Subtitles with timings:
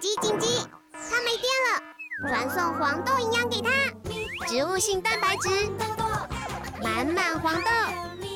[0.00, 0.46] 紧急紧急！
[0.92, 3.68] 它没电了，传送黄豆营养给它，
[4.46, 5.48] 植物性蛋白质，
[6.80, 7.70] 满满黄豆，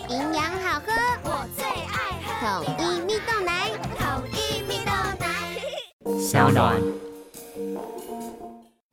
[0.09, 4.91] 营养好喝，我最爱喝统一蜜豆奶，统一蜜豆
[5.21, 6.21] 奶。
[6.21, 6.83] 小暖。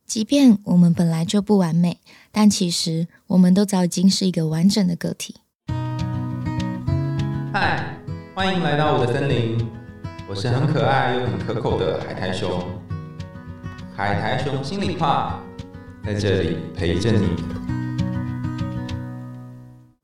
[0.05, 1.99] 即便我们本来就不完美，
[2.31, 5.37] 但其实我们都早已经是一个完整的个体。
[7.51, 7.97] 嗨，
[8.35, 9.57] 欢迎来到我的森林，
[10.29, 12.63] 我是很可爱又很可口的海苔熊。
[13.95, 15.41] 海苔熊心里话，
[16.05, 17.29] 在这里陪着你。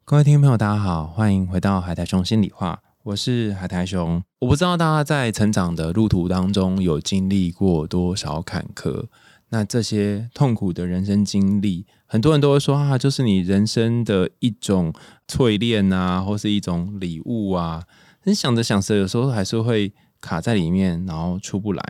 [0.03, 4.23] 各位听众朋友，大家好，欢迎回到海苔熊心里话，我是海苔熊。
[4.39, 9.05] 我不知道大家在成长的路途当中有经历过多少坎坷。
[9.49, 14.91] 那这些痛苦的人生经历，很多人都会说啊，就是你人生的一种
[15.27, 17.83] 淬炼啊，或是一种礼物啊。
[18.23, 19.93] 你想着想着，有时候还是会
[20.25, 21.83] 卡在里面，然后出不来。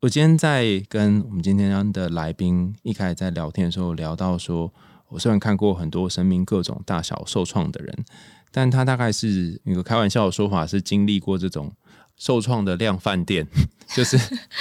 [0.00, 4.70] 我今天在跟我们今天的来宾一开始在聊天的时候，聊到说，
[5.08, 8.04] 我虽然看过很多生命各种大小受创的人，
[8.52, 11.72] 但他大概是一个开玩笑的说法，是经历过这种。
[12.16, 13.44] 受创的量饭店，
[13.92, 14.16] 就是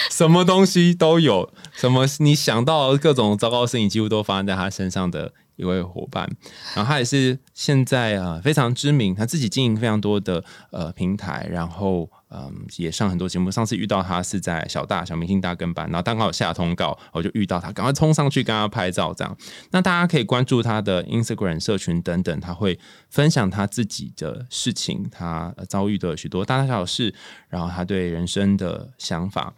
[0.10, 6.28] 什么东西都有，什么你想到各种糟糕事情，几乎都发生在他身上的一位伙伴。
[6.74, 12.10] 然后他也是现在啊非常知名，他自己经营非常多的呃平台，然后。
[12.36, 13.52] 嗯，也上很多节目。
[13.52, 19.14] 上次遇到他是在小大小明星大跟班，然后刚好下通告，我就遇到他，赶快冲上去跟他拍照。
[19.14, 19.38] 这样，
[19.72, 27.14] 那大家可以关注他的 Instagram 社群等等，他会分享他自己的事情，他遭遇的许多大大小小事，
[27.50, 29.54] 然后他对人生的想法。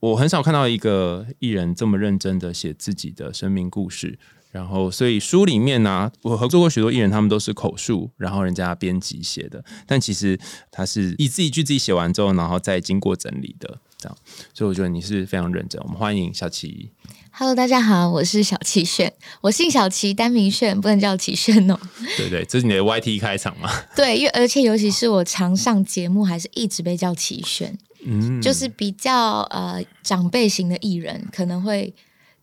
[0.00, 4.18] 我很少看到一个艺人这么认真的写自己的生命故事。
[4.58, 9.64] 然后，所以书里面呢，我合作过许多艺人，他们都是口述，然后人家编辑写的。
[9.86, 10.36] 但其实
[10.72, 14.18] 他是一字一句自己写完之后，然后再经过整理的，这样。
[14.52, 15.80] 所以我觉得你是非常认真。
[15.82, 16.90] 我们欢迎小齐。
[17.30, 21.78] Hello，大家好，我是小齐炫，我姓小齐，单名炫，不能叫齐炫哦。
[22.16, 23.70] 对对，这是你的 YT 开场吗？
[23.94, 31.94] 对，因为而且尤其是我常上节目，还是一直被叫齐炫，嗯，就是比较呃长辈型的艺人可能会。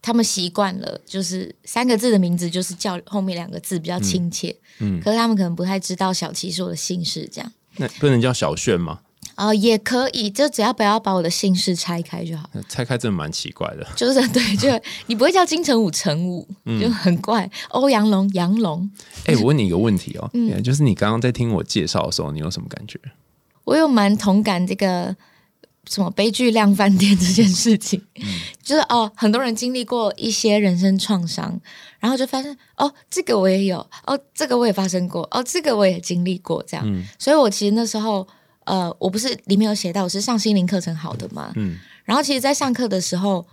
[0.06, 4.56] 他们习惯了，就是三个字的名字，就是叫后面两个字比较亲切。
[4.78, 7.52] 嗯，可是他们可能不太知道小七是我的姓氏，这样。
[7.78, 9.00] 那不能叫小炫吗？
[9.36, 12.48] 哦，也可以，就只要不要把我的姓氏拆开就好。
[12.70, 13.88] 拆开真的蛮奇怪的。
[13.96, 14.70] 就是对，就
[15.08, 16.48] 你不会叫金城武陈武，
[16.80, 17.50] 就很怪。
[17.70, 18.88] 欧阳龙杨龙。
[19.26, 23.00] 哎，我问你一个问题哦，嗯，就是你刚刚在听我介绍的时候，你有什么感觉？
[23.64, 25.16] 我有蛮同感这个。
[25.90, 28.02] 什么悲剧量饭店这件事情，
[28.64, 31.60] 就是哦，很多人经历过一些人生创伤，
[32.00, 37.06] 然后就发现哦，这个我也有，哦，这个我也发生过，哦，这个我也经历过，这样。
[37.20, 38.28] 所以我其实那时候，
[38.64, 43.46] 呃，我不是里面有写到我是上心灵课程好的嘛，嗯，然后其实，在上课的时候，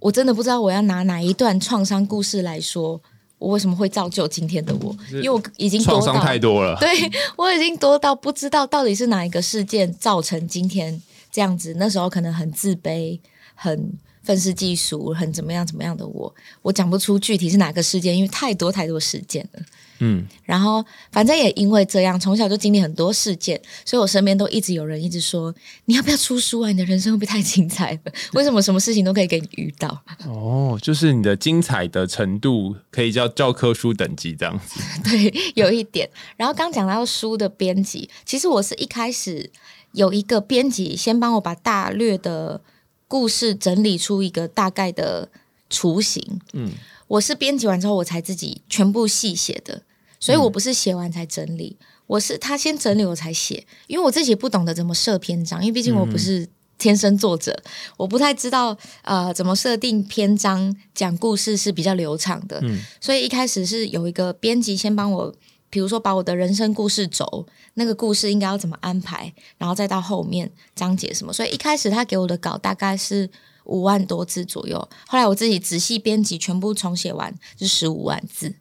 [0.00, 3.00] 我真的不知道我要拿哪一段创伤故事来说，
[3.38, 6.88] 我为什么会造就今天的我，因为我已经创伤太多了，对
[7.36, 11.00] 我已经多到不知道到底是哪一个事件造成今天。
[11.38, 13.16] 这样子，那时候可能很自卑、
[13.54, 19.62] 很愤世嫉俗、很怎么样怎么样的我，我讲不出具体是哪个事件，因为太多太多事件了。
[20.00, 25.54] 嗯，然后反正也因为这样，从小就经历很多事件，所以我身边都一直有人一直说
[25.86, 26.70] ：“你要不要出书啊？
[26.72, 28.12] 你的人生会不会太精彩了？
[28.34, 34.80] 为什么什么事情都可以给你遇到？”哦，就是你的精彩的程度可以叫教科书等级这样子。
[35.08, 36.10] 对，有一点。
[36.36, 39.48] 然后刚讲到书的编辑，其实我是一开始。
[39.92, 42.60] 有一个编辑先帮我把大略的
[43.06, 45.28] 故事整理出一个大概的
[45.70, 46.40] 雏形。
[46.52, 46.72] 嗯，
[47.06, 49.82] 我是编辑完之后我才自己全部细写的，
[50.20, 51.76] 所以我不是写完才整理，
[52.06, 57.60] 我是他先整理我才写，因为我自己不懂得怎么设篇章，因为毕竟我不是天生作者，
[57.96, 62.60] 我不太知道呃怎么设定篇章讲故事是比较流畅的。
[62.62, 65.34] 嗯，所以一开始是有一个编辑先帮我。
[65.70, 71.32] 比如说，把我的人生故事轴，那个故事应该要怎么安排，然后再到后面章节什么。
[71.32, 73.28] 所以一开始他给我的稿大概是
[73.64, 78.54] 五万多字左右，后来我自己仔细编辑，全部重写完是十五万字。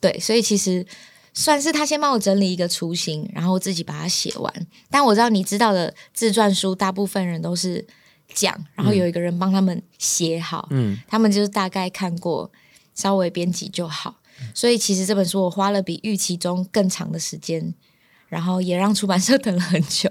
[0.00, 0.84] 对，所以其实
[1.32, 4.66] 算是他先帮我整理一个雏形，然后自己把它写完。
[4.90, 7.86] 但我知道你知道的自传书，大部分人都是
[8.34, 12.50] 讲，然后有一个人帮他们写好，嗯，他们就是大概看过，
[12.94, 14.16] 稍微编辑就好。
[14.54, 17.74] 所以其实这本书我花了比预期中更长的时间，
[18.28, 20.10] 然后也让出版社 等了很久。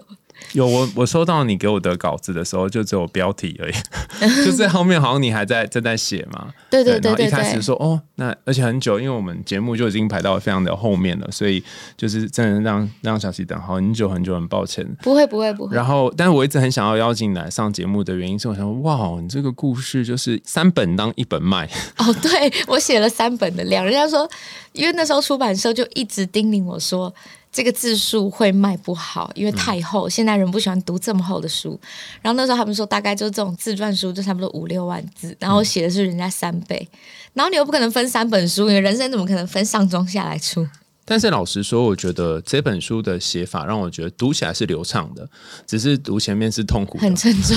[0.53, 3.73] 有我我收到你给我的稿子的时候，就只有标题而已，
[4.45, 6.53] 就在后面好像你还在正在写嘛。
[6.69, 11.63] 对对对对然后一开始，说哦，那而且很久，因为我们节目就已经排到非常的后面了，所以
[11.95, 14.85] 就是真的让让小琪等好很久很久，很抱歉。
[15.01, 15.75] 不会不会不会。
[15.75, 21.65] 然后，但是我一直很想要邀请你来上节目的原因是，我想说，哇，你这个故事就是三本当一本卖，
[21.97, 24.29] 哦，对我写了三本的量，人家说，
[24.73, 27.13] 因为那时候出版社就一直叮咛我说，
[27.55, 31.79] 这个字数会卖不好，因为太厚，现在人不喜欢读这么厚的书。
[32.21, 36.85] 然后那时候他们说，大概就是这种自传书，就差不多五六万字，然后写的是人家三倍，
[37.31, 40.67] 然后你又不可能分三本书，你的人生怎么可能分上中下来出？
[41.07, 45.25] 但是老实说，我觉得这本书的写法让我觉得读起来是流畅的，
[45.65, 47.15] 只是读前面是痛苦的很。
[47.15, 47.55] 沉重。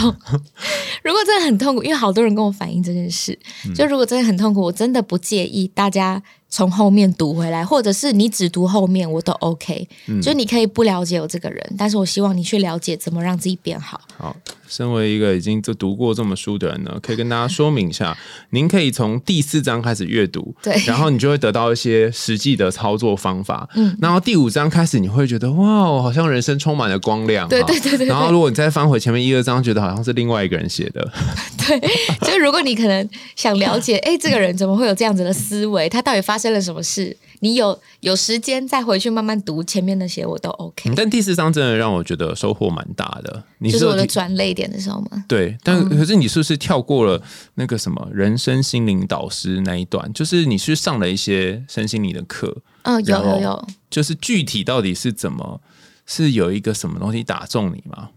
[1.02, 3.36] 如果真的很痛苦，因为好多人跟我反映这件事，
[3.74, 9.88] 就如果真的很痛苦，我真的不介意大家从后面读回来，或者是你只读后面，我都 OK。
[10.22, 14.00] 就你可以不了解我这个人，但是我希望你去了解怎么让自己变好。
[14.16, 14.34] 好，
[14.68, 18.16] 身为一个已经就读过这么书的人呢，可以跟大家说明一下，
[18.50, 31.10] 您可以从第四章开始阅读，对然后你就会得到一些实际的操作方法，嗯，然后第五章开始，你会觉得哇，好像人生充满了光亮，对对对对对然后如果你再翻回前面一二章，觉得好像是另外一个人写的，
[31.66, 31.80] 对，
[32.22, 35.88] 就如果你可能想了解，哎，这个人怎么会有这样子的思维？
[35.88, 37.16] 他到底发生了什么事？
[37.40, 40.90] 你有有时间再回去慢慢读前面那些，我都 OK。
[40.90, 43.42] 嗯但第四章真的让我觉得收获蛮大的。
[43.58, 45.24] 你就是我的转泪点的时候吗？
[45.28, 47.22] 对，但可是你是不是跳过了
[47.54, 50.12] 那个什么人生心灵导师那一段？
[50.12, 55.60] 就是你去上了一些身心灵的课，嗯，有有有，就是具体到底是怎么，
[56.06, 58.10] 是有一个什么东西打中你吗？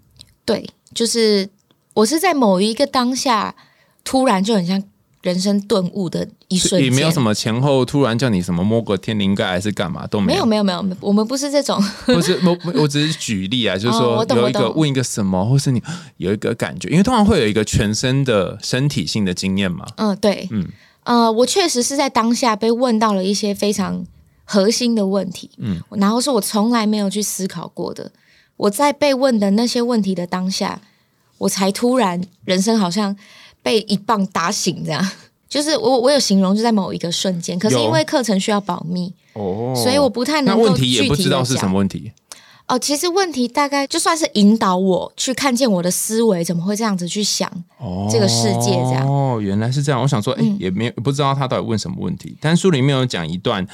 [0.45, 1.47] 对，就是
[1.93, 3.55] 我是在某一个当下，
[4.03, 4.81] 突然就很像
[5.21, 10.39] 人生顿悟的一瞬间，也没有什么前后突然叫你什么摸个天灵盖还是干嘛都没有。
[10.39, 15.81] 有没有没有，我们不是这种，不是我我只是举例啊，就是哦说我有一个问一个什么，或是你
[16.17, 19.85] 有一个感觉，因为通常会有一个全身的身体性的经验嘛。
[19.97, 20.67] 嗯，对，嗯
[21.03, 24.03] 呃，我确实是在当下被问到了一些非常
[24.43, 28.11] 核心的问题，嗯，然后是我从来没有去思考过的。
[28.57, 30.81] 我在被问的那些问题的当下，
[31.39, 33.15] 我才突然人生好像
[33.61, 35.09] 被一棒打醒，这样。
[35.49, 42.11] 就是我我有形容，就在某一个瞬间，可是因为课程需要保密，哦所以我不太能够那问题也不知道是什么问题。
[42.67, 50.01] 哦，其实问题大概就算是引导我去看见我的思维怎么会这样子去想，哦，这个世界这样哦，原来是这样。
[50.01, 52.37] 我想说，哎、嗯也没有不知道他到底问什么问题。
[52.39, 53.67] 但书里面有讲一段，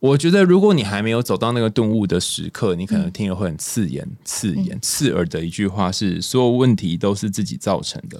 [0.00, 8.18] 我觉得如果你还没有走到那个顿悟的时刻，你可能听了会很刺眼、刺嗯眼、刺耳的一句话是：所有问题都是自己造成的，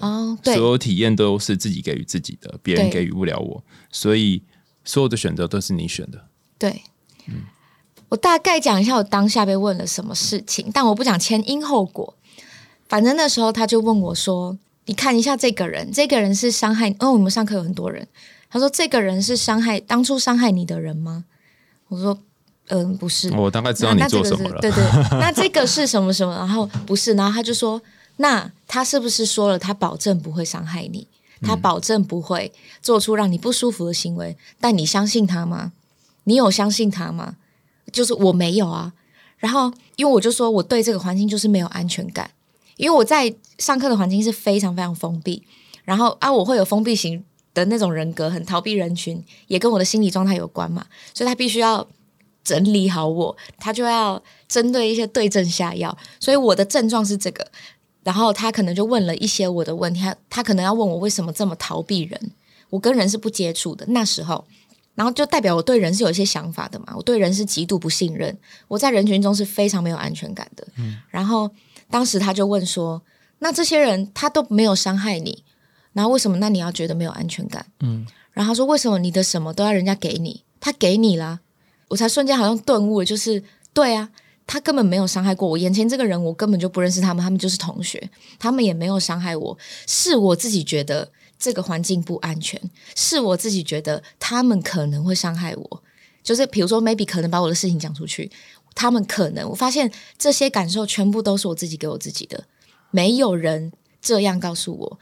[0.53, 4.43] 所有体验都是自己给予自己的，别人给予不了我，所以
[4.83, 6.25] 所有的选择都是你选的。
[6.57, 6.81] 对，
[8.09, 12.13] 我大概讲一下我当下被问了什么事情，但我不讲前因后果。
[12.89, 16.93] 反正那时候他就问我说：“你看一下这个人，这个人是伤害……
[16.99, 18.05] 哦，我们上课有很多人。
[18.49, 21.23] 他说这个人是伤害当初伤害你的人吗？”
[21.89, 22.17] 我说
[22.69, 24.61] ：“嗯，不是。”我大概知道你做什么了。
[24.61, 24.83] 对对，
[25.19, 26.33] 那这个是什么什么？
[26.33, 27.81] 然后不是，然后他就说，
[28.17, 31.05] 那他是不是说了他保证不会伤害你，
[31.41, 32.51] 他保证不会
[32.81, 34.37] 做出让你不舒服的行为？
[34.59, 35.73] 但你相信他吗？
[36.23, 37.35] 你有相信他吗？
[37.91, 38.93] 就是我没有啊。
[39.37, 42.29] 然后因为我就说我对这个环境就是没有安全感，
[42.75, 45.41] 因为我在上课的环境是非常非常封闭，
[45.85, 47.23] 然后啊我会有封闭型
[47.59, 51.87] 的那种人格，很逃避人群，也跟我的心理状态有关嘛，所以他必须要
[52.43, 55.95] 整理好我，他就要针对一些对症下药。
[56.19, 57.45] 所以我的症状是这个，
[58.03, 62.31] 然后他可能就问了一些我的问题，他他可能要问我为什么这么逃避人，
[62.69, 64.45] 我跟人是不接触的那时候。
[64.95, 70.67] 然后就代表我对人是有一些想法的嘛，我对人是极度不信任，我在人群中是非常没有安全感的。
[70.77, 71.49] 嗯然后
[71.89, 73.01] 当时他就问说
[73.39, 75.41] ：“那这些人他都没有伤害你，
[75.93, 80.43] 然后为什么那你要觉得没有安全感？”嗯，然后他说：“为什么你的什么都要人家给你？
[80.59, 81.39] 他给你啦。”
[81.89, 83.43] 我才瞬间好像顿悟了，就是
[83.73, 84.09] 对啊，
[84.45, 85.57] 他根本没有伤害过我。
[85.57, 92.61] 眼前这个人，我根本就不认识他们，他们就是同学，他们也没有伤害我，是我自己觉得这个环境不安全，
[92.95, 95.83] 是我自己觉得他们可能会伤害我。
[96.21, 98.29] 就是比如说，maybe 可能把我的事情讲出去，
[98.75, 102.43] 他们可能我发现这些感受全部都是我自己给我自己的，
[102.91, 104.99] 没有人这样告诉我，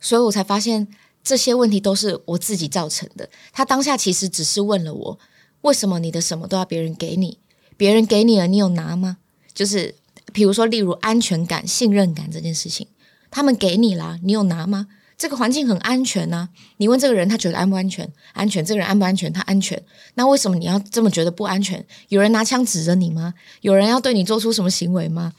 [0.00, 0.88] 所以我才发现
[1.22, 3.28] 这些问题都是我自己造成的。
[3.52, 5.18] 他当下其实只是问了我，
[5.60, 7.38] 为什么你的什么都要别人给你？
[7.76, 9.18] 别人给你了，你有拿吗？
[9.54, 9.94] 就是
[10.32, 12.86] 比如说，例如安全感、信任感这件事情，
[13.30, 14.86] 他们给你啦，你有拿吗？
[15.18, 18.10] 这个环境很安全呐、你问这个人，他觉得安不安全？
[18.32, 18.64] 安全。
[18.64, 19.30] 这个人安不安全？
[19.30, 19.82] 他安全。
[20.14, 21.84] 那为什么你要这么觉得不安全？
[22.08, 23.34] 有人拿枪指着你吗？
[23.60, 25.34] 有人要对你做出什么行为吗？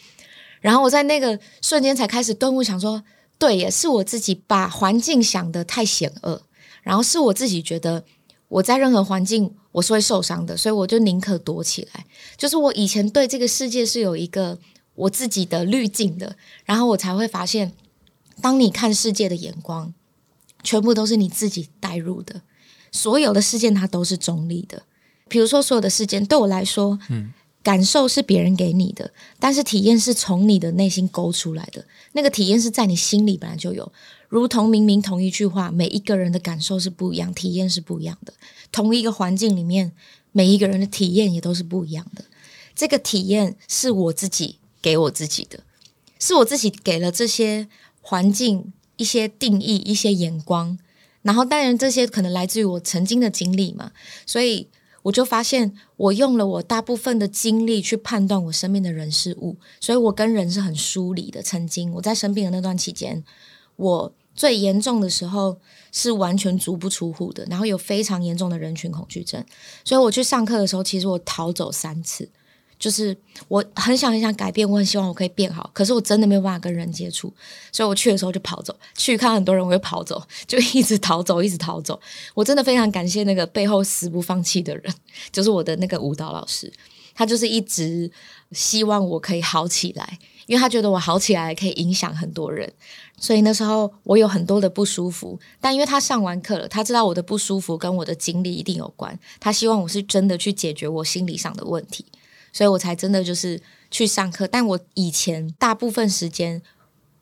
[0.59, 3.03] 然后我在那个瞬间才开始顿悟，想说，
[3.41, 6.43] 对，也是我自己把环境想的太险恶，
[6.83, 8.03] 然后是我自己觉得
[8.47, 12.05] 我在任何环境我是会受伤的，所以我就宁可躲起来。
[12.37, 14.59] 就是我以前对这个世界是有一个
[14.93, 17.73] 我自己的滤镜的，然后我才会发现，
[18.43, 19.91] 当你看世界的眼光，
[20.61, 22.43] 全部都是你自己带入的，
[22.91, 24.83] 所有的事件它都是中立的。
[25.27, 27.33] 比如说，所有的事件对我来说，嗯。
[27.63, 31.85] 感受是别人给你的，但是体验是从你的内心勾出来的。
[32.13, 33.91] 那个体验是在你心里本来就有，
[34.29, 38.33] 如同明明同一句话，每一个人的感受是不一样，体验是不一样的。
[38.71, 39.91] 同一个环境里面，
[40.31, 42.25] 每一个人的体验也都是不一样的。
[42.75, 45.59] 这个体验是我自己给我自己的，
[46.19, 47.67] 是我自己给了这些
[48.01, 50.79] 环境一些定义、一些眼光，
[51.21, 53.91] 然后当然这些可能来自于我曾经的经历嘛，
[54.25, 54.67] 所以。
[55.03, 61.41] 我就发现，我用了我大部分的精力去判断我身边的人事物，所以我跟人是很疏离的。
[61.41, 63.23] 曾经我在生病的那段期间，
[63.77, 65.57] 我最严重的时候
[65.91, 69.43] 是完全足不出户的，然后有非常严重的人群恐惧症，
[69.83, 72.29] 所以我去上课的时候，其实我逃走三次。
[72.81, 73.15] 就是
[73.47, 77.31] 我很想很想改变，我很希望我可以变好，可是我真的没有办法跟人接触，
[77.71, 82.01] 所以我去的时候就跑走，去看很多人我就跑走，就一直逃走，一直逃走。
[82.33, 84.91] 我真的非常感谢那个背后死不放弃的人，
[85.31, 86.73] 就是我的那个舞蹈老师，
[87.13, 88.11] 他就是一直
[88.51, 92.73] 希望我可以好起来，因为他觉得我好起来可以影响很多人，
[93.19, 102.03] 所以那时候我有很多的不舒服，但因为他上完课了，他知道我的不舒服跟我的经历一定有关，他希望我是真的去解决我心理上的问题。
[102.51, 106.61] 所以我才真的就是去上课，但我以前大部分时间，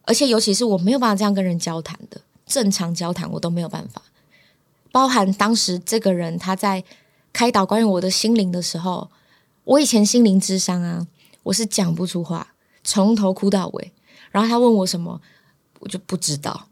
[0.03, 4.01] 而且尤其是我没有办法这样跟人交谈的，正常交谈我都没有办法。
[4.91, 6.83] 包含当时这个人他在
[7.31, 9.09] 开导关于我的心灵的时候，
[9.63, 11.05] 我以前心灵智商啊，
[11.43, 13.91] 我是讲不出话，从头哭到尾。
[14.31, 15.21] 然后他问我什么，
[15.79, 16.67] 我就不知道。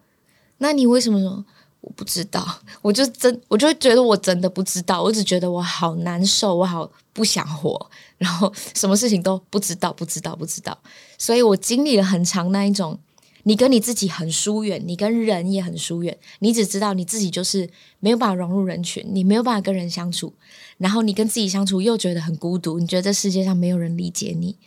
[0.57, 1.45] 那你为什么说？
[1.87, 2.45] 我不知道，
[2.81, 10.77] 我就真，我就觉得我真的不知道，我只觉得我好难受，我好不想活，然后什么事情都不知道，不知道，不知道，
[11.17, 12.99] 所以我经历了很长那一种，
[13.43, 17.69] 你跟你自己很疏远，你跟人也很疏远，你只知道你自己就是
[18.01, 20.33] 没有办法融入人群，你没有办法跟人相处，
[20.77, 24.57] 然后你跟自己相处又觉得很孤独，你觉得这世界上没有人理解你，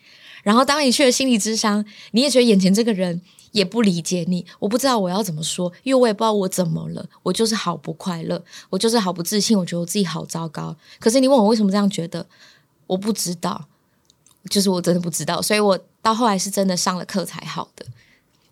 [0.43, 3.21] 然后当你去了心理智商，你也觉得眼前这个人。
[3.53, 10.77] 也不理解你，我不知道我要怎么说，因为我也不知道我怎么了，我就是好不快乐，我就是好不自信，我觉得我自己好糟糕。
[10.99, 12.27] 可是你问我为什么这样觉得，
[12.87, 13.67] 我不知道，
[14.49, 15.43] 就是我真的不知道。
[15.43, 17.85] 所以我到后来是真的上了课才好的。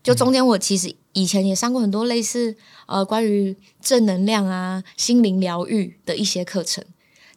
[0.02, 6.84] 就中间我其实以前也上过很多类似呃关于正能量啊、心灵疗愈的一些课程，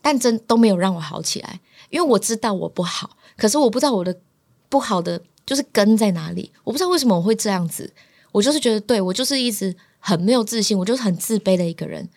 [0.02, 4.20] 但真都没有让我好起来，因为我知道我不好，可是我不知道我的
[4.68, 5.22] 不好的。
[5.52, 6.50] 就是根在哪里？
[6.64, 7.92] 我不知道为什么我会这样子。
[8.32, 12.08] 我就是觉得，对我就是一直很没有自信，我就是很自卑的一个人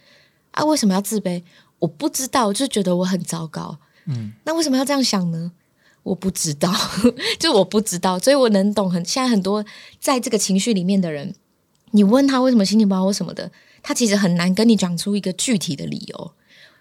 [0.52, 0.64] 啊。
[0.64, 1.42] 为什么要自卑？
[1.80, 3.76] 我不知道，我就觉得我很糟糕。
[4.04, 5.50] 嗯，那为什么要这样想呢？
[6.04, 6.72] 我不知道，
[7.40, 8.20] 就我不知道。
[8.20, 9.64] 所以我能懂很现在很多
[9.98, 11.34] 在这个情绪里面的人，
[11.90, 13.50] 你问他为什么心情不好或什么的，
[13.82, 16.32] 他其实很难跟你讲出一个具体的理由。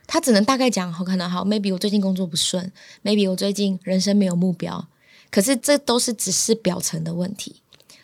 [0.06, 2.72] 他只能大概讲，好可能好，maybe 我最近工作不顺
[3.04, 4.88] ，maybe 我最近人生没有目标。
[5.34, 7.56] 可是这都是只是表层的问题，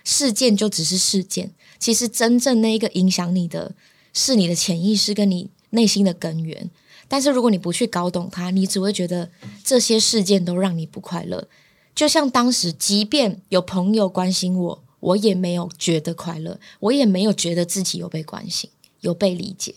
[0.04, 1.52] 事件就只是事件。
[1.78, 3.76] 其实真正那一个影响你的，
[4.16, 6.72] 是你的潜意识跟你内心的根源。
[7.08, 9.30] 但是如果你不去搞懂它，你只会觉得
[9.64, 11.48] 这些事件都让你不快乐。
[11.94, 18.68] 就像当时，即便有朋友关心我，我也没有觉得快乐，我也没有觉得自己有被关心、
[19.02, 19.76] 有被理解。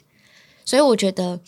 [0.64, 1.38] 所以我觉得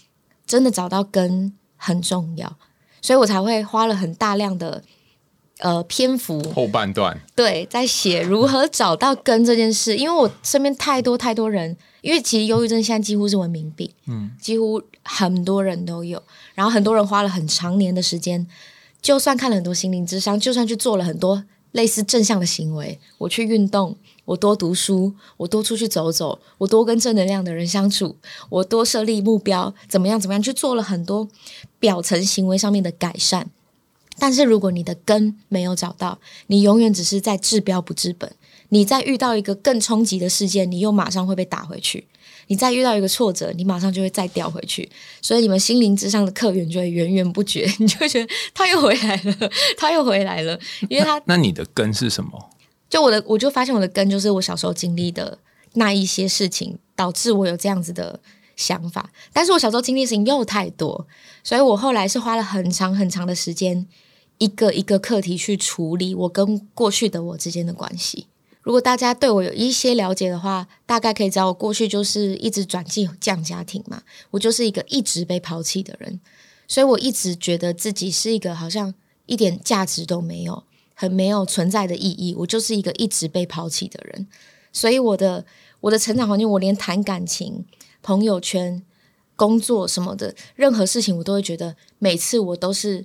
[0.47, 2.59] 真的找到根很重要，
[3.01, 4.85] 所以我才会花了很大量的。
[5.59, 6.43] 呃，篇幅。
[6.53, 7.21] 后半段。
[7.35, 16.21] 对，在写如何找到根这件事，因为我身边太多太多人，因为其实忧郁症现在几乎是文明病，嗯，几乎很多人都有，
[16.55, 18.47] 然后很多人花了很长年的时间，
[19.01, 28.17] 就算看了很多心灵智商，就算去做了很多类似正向的行为，我去运动，我多读书，我多出去走走，我多跟正能量的人相处，
[28.51, 31.29] 我多设立目标，怎么样怎么样，去做了很多
[31.79, 33.51] 表层行为上面的改善。
[34.19, 38.31] 但是如果你的根没有找到，你永远只是在治标不治本。
[38.71, 42.03] 你在遇到一个更冲击的事件，你又马上会被打回去；
[42.49, 44.89] 你再遇到一个挫折，你马上就会再掉回去。
[45.23, 51.21] 所以你们心灵之上的客源就会源源不绝， 你就会觉得他又回来了， 他又回来了，因为他。
[51.27, 52.51] 那你的根是什么？
[52.89, 55.39] 就我的，我就发现我的根就是我小时候经历的
[55.75, 58.19] 那一些事情，导致我有这样子的
[58.57, 59.11] 想法。
[59.33, 61.07] 但是我小时候经历的事情又太多，
[61.43, 63.87] 所以我后来是花了很长很长的时间。
[64.39, 68.27] 一个一个课题去处理我跟过去的我之间的关系。
[68.63, 76.21] 如果大家对我有一些了解的话，大概可以知道我过去就是一直转进降家庭嘛，我就是一个一直被抛弃的人，
[76.67, 78.93] 所以我一直觉得自己是一个好像
[79.27, 84.27] 一点价值都没有、很没有存在的意义，我就是一个一直被抛弃的人。
[84.73, 85.47] 所以我的
[85.81, 87.65] 我的成长环境，我连谈感情、
[88.05, 88.81] 朋友圈、
[89.35, 93.05] 工作什么的任何事情，我都会觉得每次我都是。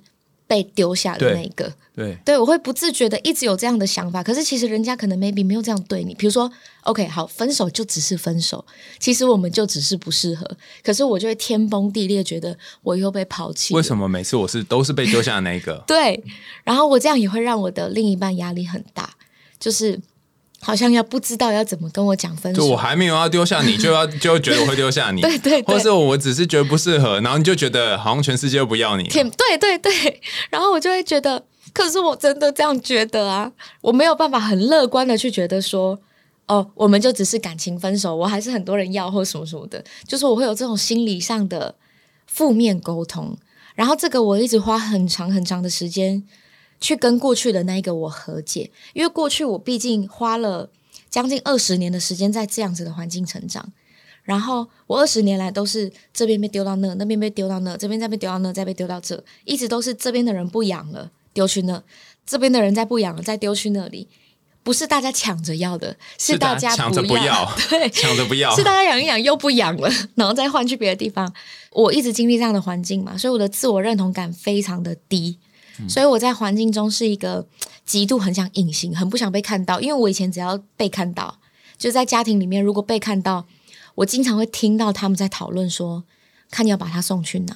[0.50, 4.24] 被丢下的那一个，对对，我会不自觉的一直有这样的想法。
[4.24, 6.12] 可是其实人家可能 maybe 没有这样对你。
[6.16, 6.52] 比如说
[6.86, 8.66] ，OK，好，分手就只是分手，
[8.98, 10.50] 其实我们就只是不适合。
[10.82, 13.76] 可是我就会天崩地裂，觉得我又被抛弃。
[13.76, 15.76] 为什么每次我是都是被丢下的那一个？
[15.86, 16.24] 对，
[16.64, 19.14] 然后我这样也会让我的另一半压力很大，
[19.60, 20.00] 就是。
[20.62, 33.52] 好像要不知道要怎么跟我讲分手，就我还没有要丢下你，就要 就觉得我会丢下你，对对，或是我只是觉得不适合，然后你就觉得好像全世界都不要你，对对对， 然后我就会觉得，可是我真的这样觉得啊，
[33.82, 35.98] 我没有办法很乐观的去觉得说，
[36.48, 41.74] 哦，我们就只是感情分手，我还是很多人要或什么什么的，就是我会有这种心理上的
[42.28, 43.38] 负面沟通，
[43.76, 46.24] 然后这个我一直花很长很长的时间。
[46.80, 50.70] 去跟过去的那一个我和解，因为过去我毕竟花了
[51.10, 53.72] 将近二十年的时间在这样子的环境成长，
[54.24, 61.84] 然后我二十年来都是这边被丢到那，那边被丢到那，这边再被丢到那，再被丢到这，一直都是这边的人不养了，丢去那，
[62.26, 64.08] 这边的人再不养了，再丢去那里，
[64.64, 71.34] 不是大家抢着要的，是大家抢着不要， 对，抢着不要，是大家养一养又不养了，然后再换去别的地方。
[71.72, 75.38] 我一直经历这样的环境嘛，所以我的自我认同感非常的低。
[75.88, 77.46] 所以我在环境中是一个
[77.86, 81.40] 极度很想隐形、很不想被看到，因为我以前只要被看到，
[81.78, 83.46] 就在家庭里面，如果被看到，
[83.96, 86.04] 我经常会听到他们在讨论说，
[86.50, 87.56] 看你要把他送去哪，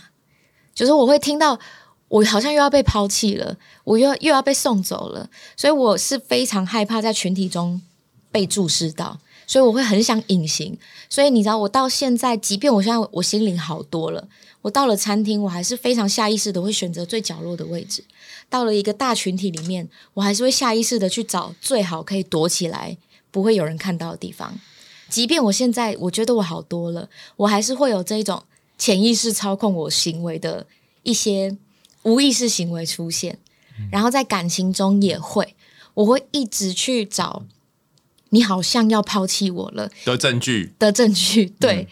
[0.74, 1.60] 就是我会听到
[2.08, 7.82] 我好像又要被抛弃了，我又又要被送走了，所以我是非常害怕在群体中
[8.32, 9.20] 被注视到。
[9.46, 14.30] 所以我会很想隐形，所以你知道，我到现在，即便我现在我心灵好多了，
[14.64, 18.02] 我到了餐厅，我还是非常下意识的会选择最角落的位置；
[18.50, 22.98] 到了一个大群体里面，我还是会下意识的去找最好可以躲起来，
[23.30, 24.60] 不会有人看到的地方。
[25.10, 28.42] 即便我现在我觉得我好多了，我还是会有这种
[28.78, 30.66] 潜意识操控我行为的
[31.04, 31.56] 一些
[32.04, 33.38] 无意识行为出现，
[33.92, 35.56] 然后在感情中也会，
[35.94, 37.44] 我会一直去找。
[38.30, 41.88] 你好像要抛弃我了的证据的证据，对。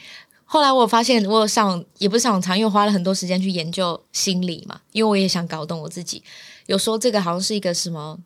[0.54, 6.22] 后来我发现，我上也不是上长，因为花了很多时间去研究心理嘛，因为我也想搞懂我自己。
[6.66, 8.20] 有说这个好像是一个什么，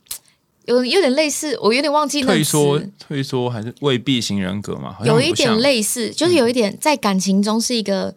[0.66, 4.98] 有有点类似，我有点忘记退缩，退缩还是未必型人格嘛？
[5.06, 8.16] 有一点类似，就是有一点在感情中是一个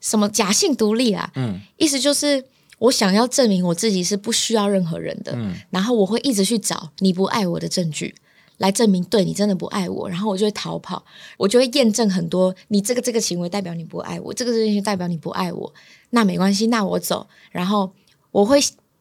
[0.00, 1.28] 什么假性独立啊？
[1.34, 2.44] 嗯，意思就是
[2.78, 8.14] 我想要证明我自己是不需要任何人的，嗯，然后我会一直去找你不爱我的证据。
[8.62, 11.04] 来证明对你真的不爱我，然后我就会逃跑，
[11.36, 15.74] 我就会验证很多，你这个这个行为代表你不爱我，这个这些代表你不爱我，
[16.10, 17.92] 那没关系，那我走，然后
[18.30, 18.60] 我会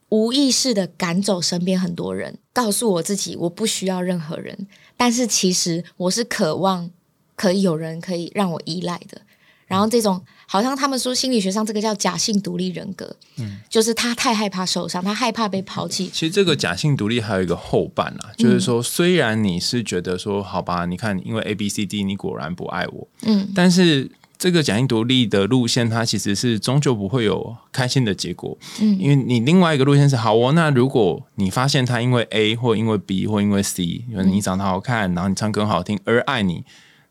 [0.09, 6.89] 无意识的赶走身边很多人，告诉我自己我不需要任何人，但是其实我是渴望
[7.35, 9.21] 可以有人可以让我依赖的。
[9.67, 10.21] 然后这种
[10.51, 16.09] 好像他们说心理学上这个叫假性独立人格，嗯，就是他太害怕受伤，他害怕被抛弃。
[16.11, 36.65] 其实这个假性独立还有一个后半啊，就是说虽然你是觉得说好吧，你看因为 A B C D 你果然不爱我，嗯，但是这个假性独立的路线它其实是终究不会有开心的结果，嗯，因为你另外一个路线是好哦，那如果你发现他因为 A 或因为 B 或因为 C，因为你长得好看，然后你唱歌好听而爱你，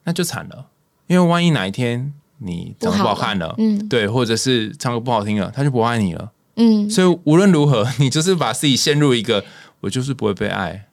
[0.05, 0.67] 那就惨了，
[1.07, 2.13] 因为万一哪一天。
[2.43, 9.45] 你长得不好看了，嗯，对，或者是唱歌不好听了，他就不爱你了，嗯，所以无论如何， 你就是把自己陷入一个
[9.81, 10.87] 我就是不会被爱。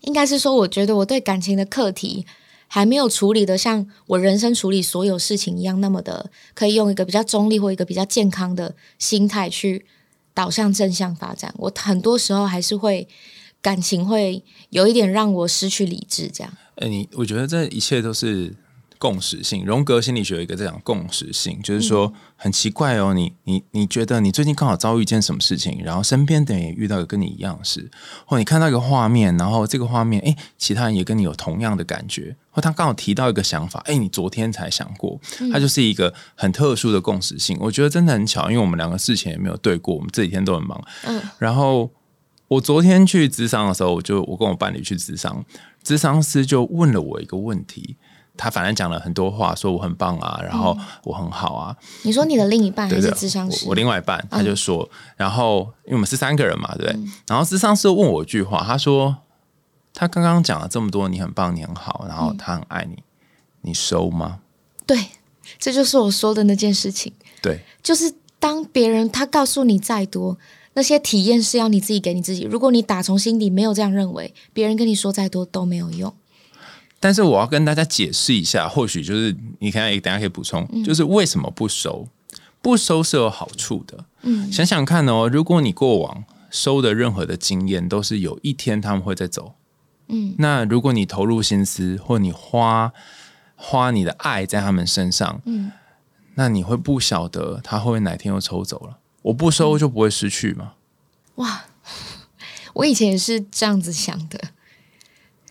[0.00, 2.26] 应该是说，我觉得我对感情的课题
[2.66, 9.86] 还没有处理的像我人生处理所有事情一样那么的，可以用一个比较中立或一个比较健康的心态去
[10.34, 11.54] 导向正向发展。
[11.58, 13.06] 我很多时候还是会
[13.62, 16.52] 感情会有一点让我失去理智，这样。
[16.76, 18.52] 哎，你我觉得这一切都是。
[18.98, 27.88] 共识性，荣格心理学有一个这样共识性，就是说很奇怪哦，你你你觉得你最近刚好遭遇一件什么事情，然后身边的人也遇到跟你一样的事，
[28.26, 35.20] 或你看到一个画面，然后这个画面，哎，其他人也跟你有同样的感觉，或他刚好提到一个想法，哎，你昨天才想过，
[35.52, 37.56] 它就是一个很特殊的共识性。
[37.60, 40.82] 我觉得真的很巧，因为我们两个事情也没有对过，我们这几天都很忙。
[41.04, 41.90] 嗯，然后
[42.48, 45.44] 我昨天去咨商的时候，我就我跟我伴侣去咨商，
[45.84, 47.96] 咨商师就问了我一个问题。
[48.38, 51.76] 他反正讲了很多话，说我很棒啊，然后我很好啊。
[52.04, 53.66] 你说你的另一半还是智商师？
[53.66, 57.10] 我我另外一半他就说，然后因为我们是三个人嘛，对不对？
[57.26, 59.16] 然后智商师问我一句话，他说
[59.92, 63.02] 他刚刚讲了这么多，你很棒，你很好，然后他很爱你，
[63.62, 64.38] 你收吗？
[64.86, 64.96] 对，
[65.58, 70.38] 这就是我说的那件事情，对，就是当别人他告诉你再多，
[70.74, 72.44] 那些体验是要你自己给你自己。
[72.44, 76.14] 如果你打从心底没有这样认为，别人跟你说再多都没有用。
[77.00, 82.08] 但是我要跟大家解释一下，或许就是你看，等下可以补充，就是为什么不收？
[82.60, 84.04] 不收是有好处的。
[84.22, 89.54] 嗯，想想看哦，如果你过往收的任何的经验都是有一天他们会再走，
[90.08, 92.92] 嗯，那如果你投入心思或你花
[93.54, 95.70] 花你的爱在他们身上，嗯，
[96.34, 98.98] 那你会不晓得他会不会哪天又抽走了？
[99.22, 100.72] 我不收就不会失去吗？
[101.36, 101.66] 哇，
[102.74, 104.40] 我以前也是这样子想的。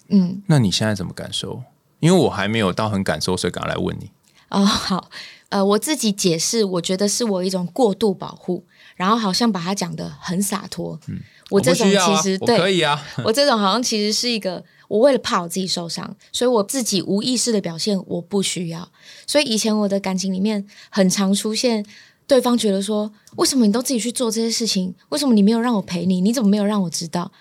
[0.09, 1.63] 嗯，那你现在怎么感受？
[1.99, 4.11] 因为我还没有到很感受，所以赶快来问你。
[4.49, 5.09] 哦，好，
[5.49, 8.63] 呃，我自己解释，我觉得是我一种过度保护，
[8.95, 10.97] 然后好像把它讲的很洒脱。
[11.07, 13.03] 嗯，我这种其实、我对，可以啊。
[13.25, 18.89] 我这种好像其实是一个，我为了怕我自己受伤，所以我自己无意识的表现我不需要。
[19.25, 21.85] 所以以前我的感情里面很常出现，
[22.25, 24.95] 对方觉得说，为什么你都自己去做这些事情？
[25.09, 26.21] 为什么你没有让我陪你？
[26.21, 27.31] 你怎么没有让我知道？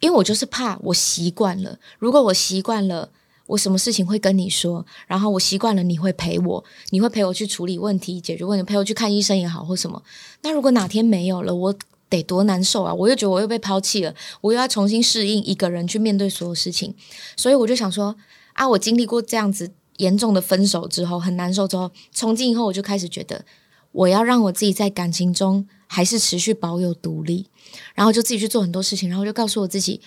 [0.00, 3.10] 因为我就是怕我习惯了，如果我习惯了。
[3.50, 10.00] 我什么事情会跟你说，然后我习惯了你会陪我，你会陪我去处理问题、解决问题，陪我去看医生也好或什么。
[10.42, 11.74] 那如果哪天没有了，我
[12.08, 12.94] 得多难受啊！
[12.94, 16.94] 我又觉得我又被抛弃了，我又要重新适应一个人去面对所有事情。
[17.36, 18.14] 所以我就想说
[18.52, 23.44] 啊，我经历过这样子严重的分手之后，很难受之后，从今以后我就开始觉得，
[23.90, 27.48] 我要让我自己在感情中还是持续保有独立，
[27.96, 30.00] 然后就自己去做很多事情，然后就告诉我自己，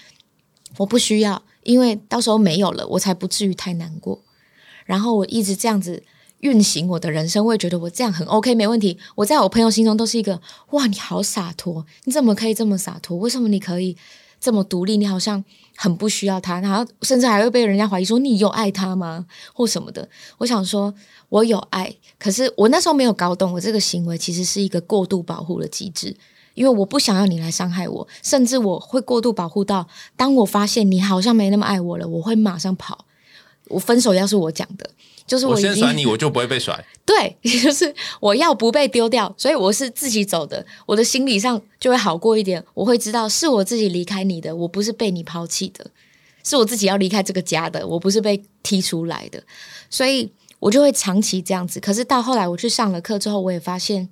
[0.78, 1.44] 我不需要。
[1.64, 4.24] 因为到时候没有了，我才不至于太难过。
[4.86, 6.02] 然后我一直这样子
[6.40, 8.98] 运行我的人生，我也觉得我这样很 OK，没问题。
[9.16, 10.42] 我在我朋友心中都是一个
[10.72, 13.18] 哇，你好洒脱，你怎么可以这么洒脱？
[13.18, 13.98] 为什么你可以
[14.40, 14.96] 这么独立？
[14.96, 15.44] 你好像
[15.76, 20.08] 很不需要他，然后甚至还会被人家怀疑说你有爱他吗，或什么的。
[20.38, 20.94] 我想说，
[21.30, 26.16] 我有爱，可是我那时候没有搞懂，我这个行为其实是一个过度保护的机制。
[26.54, 33.06] 因为我不想要你来伤害我，甚至我会过度保护到，当我发现你好像没那么爱我了，我会马上跑。
[33.70, 34.90] 我分手要是我讲的，
[35.26, 36.84] 就是我先甩你，我就不会被甩。
[37.06, 42.64] 对， 就是我要不被丢掉，所以我是自己走的，我的心理上就会好过一点。
[42.74, 45.88] 我会知道是我自己离开你的，我不是被你抛弃的，
[46.44, 49.44] 是我自己要离开这个家的，我不是被踢出来的，
[49.90, 51.80] 所以我就会长期这样子。
[51.80, 54.10] 可是到后来我去上了课之后，我也发现，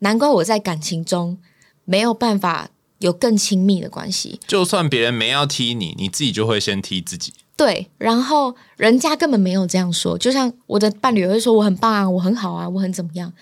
[0.00, 1.38] 难怪我在感情中
[1.84, 4.40] 没有办法有更亲密的关系。
[4.46, 7.32] 就算别人没要踢你，你自己就会先踢自己。
[7.56, 13.32] 对，然后人家根本没有这样说，就像我的伴侣会说我很棒啊，我很好啊，我很怎么样，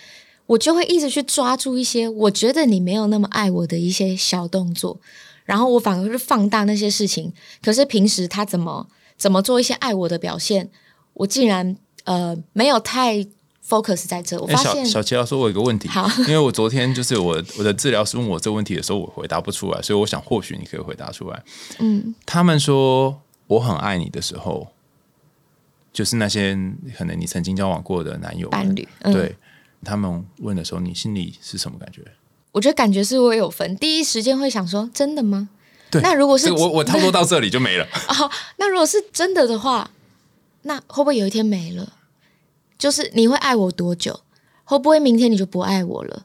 [0.47, 5.01] 我就会一直去抓住一些我觉得你没有那么爱我的一些小动作，
[5.45, 7.33] 然后我反而是放大那些事情。
[7.61, 10.71] 可是平时他怎么怎么做一些爱我的表现，
[11.15, 13.27] 我竟然呃没有太
[13.69, 14.39] focus 在这。
[14.39, 21.43] 我发现小齐要说，我有一个问题，好因为我昨天就是我我的治疗师问我这个问题的时候，我回答不出来，所以我想或许你可以回答出来。
[21.79, 24.69] 嗯，他们说我很爱你的时候，
[25.93, 26.57] 就是那些
[26.97, 29.37] 可能你曾经交往过的男友伴侣嗯对
[29.85, 32.03] 他们问的时候，你心里是什么感觉？
[32.53, 35.49] 我觉得感觉是我有分，第一时间会想说真的吗？
[35.91, 37.85] 对，那如果是我我 差不多到这里就没了。
[38.09, 39.91] 哦，那如果是真的的话，
[40.63, 41.93] 那会不会有一天没了？
[42.79, 44.21] 就是你会爱我多久？
[44.65, 46.25] 会不会明天你就不爱我了？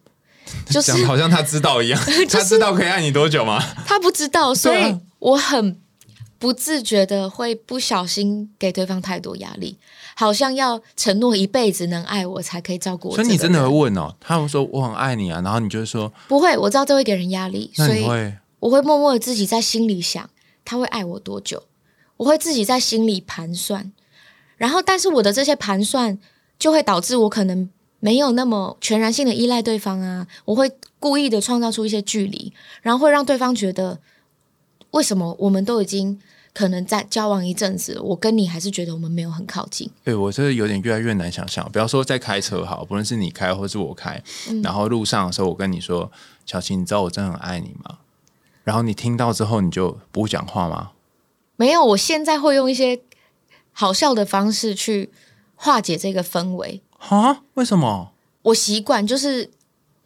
[0.70, 2.02] 就是好像他知道一样，
[2.32, 3.62] 他知道可以爱你多久吗？
[3.86, 5.80] 他不知道，所以我很
[6.40, 9.78] 不自觉的会不小心给对方太多压力，
[10.16, 13.16] 好像要承诺一辈子能爱我才可以照顾我。
[13.16, 16.58] 所以你真的会问哦，他们说我很爱你啊，然后你就会说，不会？
[16.58, 18.06] 我知道这会给人压力，所以
[18.60, 20.30] 我会默默的自己在心里想，
[20.64, 21.62] 他会爱我多久？
[22.18, 23.92] 我会自己在心里盘算，
[24.58, 26.18] 然后，但是我的这些盘算
[26.58, 27.70] 就会导致我可能
[28.02, 34.00] 没有那么全然性的依赖对方啊，我会故意的创造出一些距离，然后会让对方觉得，
[34.92, 36.20] 为什么我们都已经
[36.54, 39.90] 可能在交往一阵子了，我跟你还是觉得我们没有很靠近？
[40.04, 41.70] 对我这有点越来越难想象。
[41.72, 46.12] 不要说在开车好，不论是你开或是我开，嗯然后路上的时候我跟你说，
[46.46, 48.00] 小琪，你知道我真的很爱你吗？
[48.64, 50.92] 然后你听到之后你就不讲话吗？
[51.56, 53.02] 没有，我现在会用一些
[53.72, 55.10] 好笑的方式去
[55.56, 56.82] 化解这个氛围。
[56.98, 57.42] 啊？
[57.54, 58.12] 为什么？
[58.44, 59.50] 我习惯就是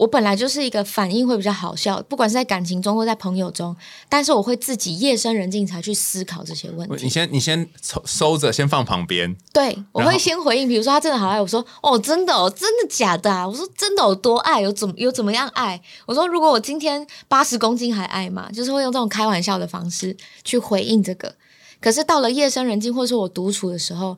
[0.03, 3.73] 我本来就是一个反应会比较好笑，不管是在感情中或在朋友中，
[4.09, 7.03] 但是我会自己夜深人静才去思考这些问题。
[7.05, 9.33] 你先你先收收着，先放旁边。
[9.53, 13.47] 对，我会先回应，比如说他真的好爱我说，哦，真的哦，真的假的啊？
[13.47, 15.81] 我说真的有多爱，有怎么有怎么样爱？
[16.05, 18.49] 我说如果我今天八十公斤还爱吗？
[18.51, 21.33] 就是会用这种开玩笑的方式去回应这个。
[21.79, 24.17] 可是到了夜深人静，或者说我独处的时候，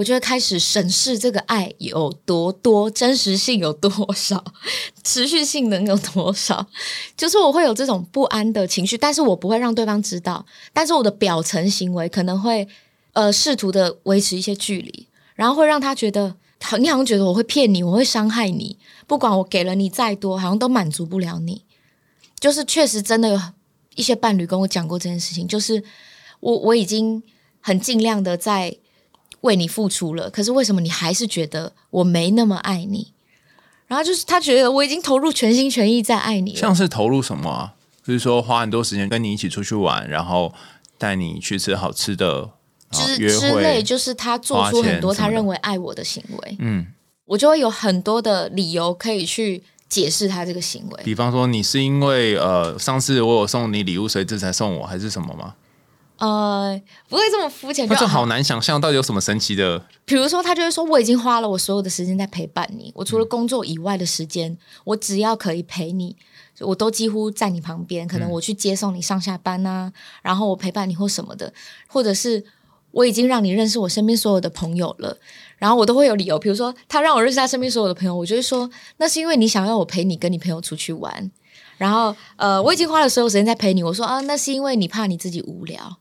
[0.00, 4.42] 我就会开始审视这个爱有多多，真实性有多少，
[5.04, 6.66] 持续性能有多少。
[7.18, 12.66] 就是我会有这种不安的情绪，但是我不会让对方知道，但是我的表层行为可能会
[13.12, 16.34] 呃试图的维持一些距离，然后会让他觉得，
[16.78, 21.66] 你好像觉得我会骗你，我会伤害你，不管我给了你再多，好像都满足不了你。
[22.38, 23.40] 就是确实真的有
[23.96, 25.84] 一些伴侣跟我讲过这件事情，就是
[26.40, 27.22] 我我已经
[27.60, 28.74] 很尽量的在
[29.42, 33.12] 为你付出了，可是为什么你还是觉得我没那么爱你？
[33.86, 37.74] 然后就是他觉得我已经投入全心全意在爱你了，像是投入什么啊？
[38.04, 40.52] 就是说花很多时间跟你一起出去玩，然后
[40.96, 42.50] 带你去吃好吃的，
[42.90, 46.86] 然之之类，就是他做出很多他认为爱我的行为，嗯，
[47.24, 51.02] 我就会有很多的理由可以去解释他这个行为。
[51.04, 55.54] 比方说你是因为呃上次我有送你礼物，所以这才送我，还是什么吗？
[56.20, 56.78] 呃，
[57.08, 59.82] 不会这么肤浅，就那就好难想象，到底有什么神奇的？
[60.04, 64.54] 比如说，他就会说：“我已经花了我所有的时间在陪伴你，我除嗯了工作以外的时间，
[64.84, 66.14] 我只要可以陪你，
[66.58, 68.06] 我都几乎在你旁边。
[68.06, 71.50] 可能嗯我去接送你上下班啊，然后我陪伴你或什么的，
[71.86, 72.44] 或者是
[72.90, 75.16] 我已经让你认识我身边所有的朋友了，
[75.56, 76.38] 然后我都会有理由。
[76.38, 81.30] 比如说，他让我认识他身边所有的朋友，我就会说，那是因为你想要我陪你跟你朋友出去玩。
[81.78, 85.96] 然后，呃，我已经花了所有时间在陪你，我说啊，那是因为你怕你自己无聊。”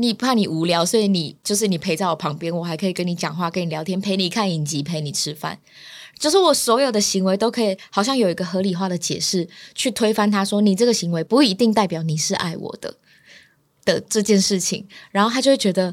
[0.00, 5.58] 你怕你无聊，所以你就是你陪在我旁边，我还可以跟你讲话、跟你聊天，陪你看影集，陪你吃饭。
[6.16, 12.94] 就是我所有的行为都可以，好像有一个合理化的解释去推翻他说你这个行为不一定代表你是爱我的
[13.84, 15.92] 的这件事情，然后他就会觉得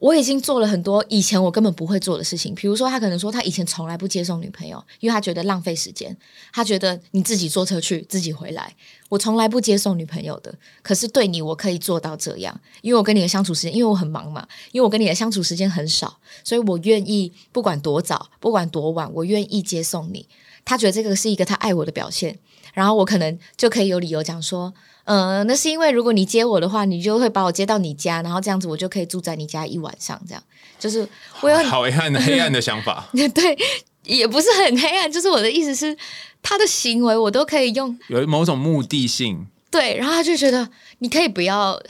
[0.00, 6.16] 我已经做了很多以前我根本不会做的事情，比如说他可能说他以前从来不接送女朋友，因为他觉得浪费时间，
[6.54, 8.74] 他觉得你自己坐车去，自己回来，
[9.10, 20.26] 我从来不接送女朋友的，可是对你我可以做到这样，因为我跟你的相处时间，因为我很忙嘛，因为我跟你的相处时间很少，所以我愿意不管多早，不管多晚，我愿意接送你。
[20.64, 22.38] 他觉得这个是一个他爱我的表现，
[22.72, 24.72] 然后我可能就可以有理由讲说，
[25.04, 30.42] 呃，那是因为如果你接我的话，你就会把我接到你家，然后这样子我就可以住在你家一晚上，这样
[30.78, 31.08] 就是
[31.40, 33.08] 我有好黑暗的黑暗的想法。
[33.34, 33.58] 对，
[34.04, 35.96] 也不是很黑暗，就是我的意思是，
[36.42, 41.80] 他的行为我都可以用有某种目的性，对，然后他就觉得你可以不要，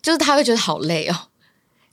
[0.00, 1.16] 就是他会觉得好累哦。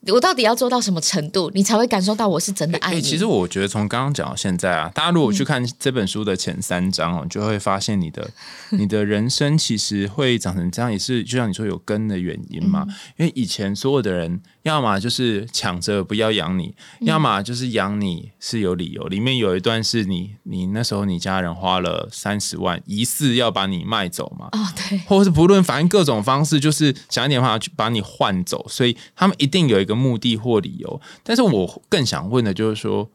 [0.07, 3.01] 我到底要做到什么程度，你才会感受到我是真的爱哎、你？
[3.01, 8.29] 其实我觉得从刚刚讲到现在啊，大家如果去看这本书的前三章哦，你就会发现你的
[8.71, 12.85] 你的人生其实会长成这样，也是就像你说有根的原因嘛。
[13.17, 19.03] 因为以前所有的人，要么就是抢着不要养你，要么就是养你是有理由。
[19.07, 24.47] 里面有一段是你你那时候你家人花了三十万，疑似要把你卖走嘛。
[24.53, 31.01] 哦，对，或者是不论反正各种方式，就是想一点办法去把你换走，所以他们一定有一个目的或理由。
[31.23, 33.09] 但是我更想问的就是说，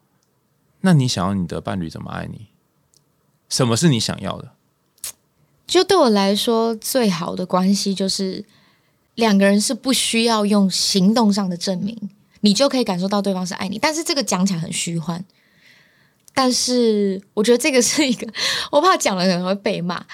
[0.82, 2.48] 那你想要你的伴侣怎么爱你？
[3.48, 4.52] 什么是你想要的？
[5.66, 8.44] 就对我来说，最好的关系就是
[9.14, 12.10] 两个人是不需要用行动上的证明，
[12.40, 13.78] 你就可以感受到对方是爱你。
[13.78, 15.24] 但是这个讲起来很虚幻，
[16.34, 18.26] 但是我觉得这个是一个，
[18.72, 20.04] 我怕讲了可能会被骂。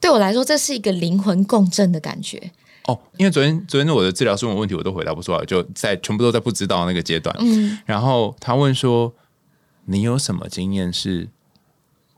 [0.00, 2.52] 对我来说，这是一个灵魂共振的感觉。
[2.86, 7.34] 哦，因为昨天昨天我的治疗师问我问题，我都回答不出来，就在全部都在不知道那个阶段。
[7.38, 9.12] 嗯，然后他问说
[9.86, 11.28] ：“你有什么经验是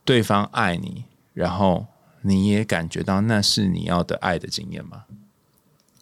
[0.04, 1.86] 对方爱你，然后
[2.22, 5.04] 你也感觉到那是你要的爱的经验吗？”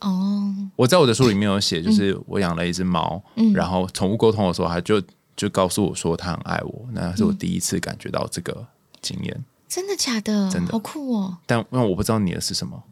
[0.00, 5.02] 哦，我在我的书里面有写，就是我养了一只猫，嗯然后宠物沟通的时候，他就
[5.36, 8.66] 就告诉我说他很爱我，那是我第一次感觉到这个
[9.00, 9.44] 经验。
[9.66, 10.50] 真的假的？
[10.50, 11.36] 真的好酷哦！
[11.46, 12.82] 但因为我不知道你的是什么，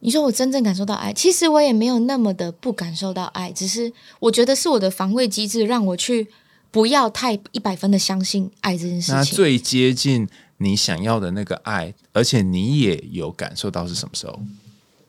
[0.00, 6.26] 你说我真正感受到爱，其实我也没有那么的不感受到爱，只是我觉得是我的防卫机制让我去
[6.70, 9.14] 不要太一百分的相信爱这件事情。
[9.14, 14.40] 那最接近你想要的那个爱，而且你也有感受到是什么时候？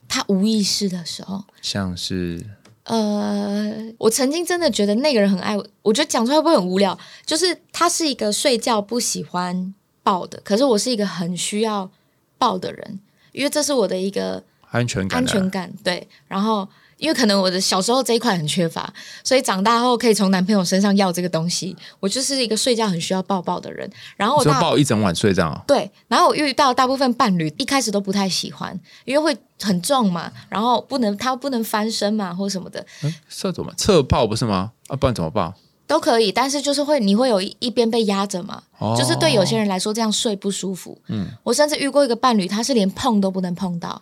[0.08, 2.46] 他无意识的时候，像是
[2.84, 6.98] 呃，我曾经真的觉得那个人很爱我，我觉得讲出来会不会很无聊？
[7.26, 9.74] 就是他是一个睡觉不喜欢
[10.04, 11.90] 抱的，可是我是一个很需要
[12.38, 13.00] 抱的人，
[13.32, 16.08] 因为这是我的一个安全感、啊，安全感，对。
[16.28, 21.76] 然后因为可能我的小时候这一块很缺乏，所以长大后可以从男朋友身上要这个东西。
[22.00, 25.64] 我就是一个睡觉很需要抱抱的人，然后我就抱一整晚睡这样啊？
[25.68, 34.72] 对，然后我遇到大部分伴侣一开始都不太喜欢，因为会很重嘛，然后不能他不能翻身嘛，或什么的嗯，侧怎么侧抱不是吗？
[34.88, 35.54] 啊，不然怎么抱？
[35.88, 40.98] 都可以，但是就是会你会有一一边被压着嘛，哦就是对有些人来说这样睡不舒服。
[41.08, 44.02] 嗯，我甚至遇过一个伴侣，他是连碰都不能碰到，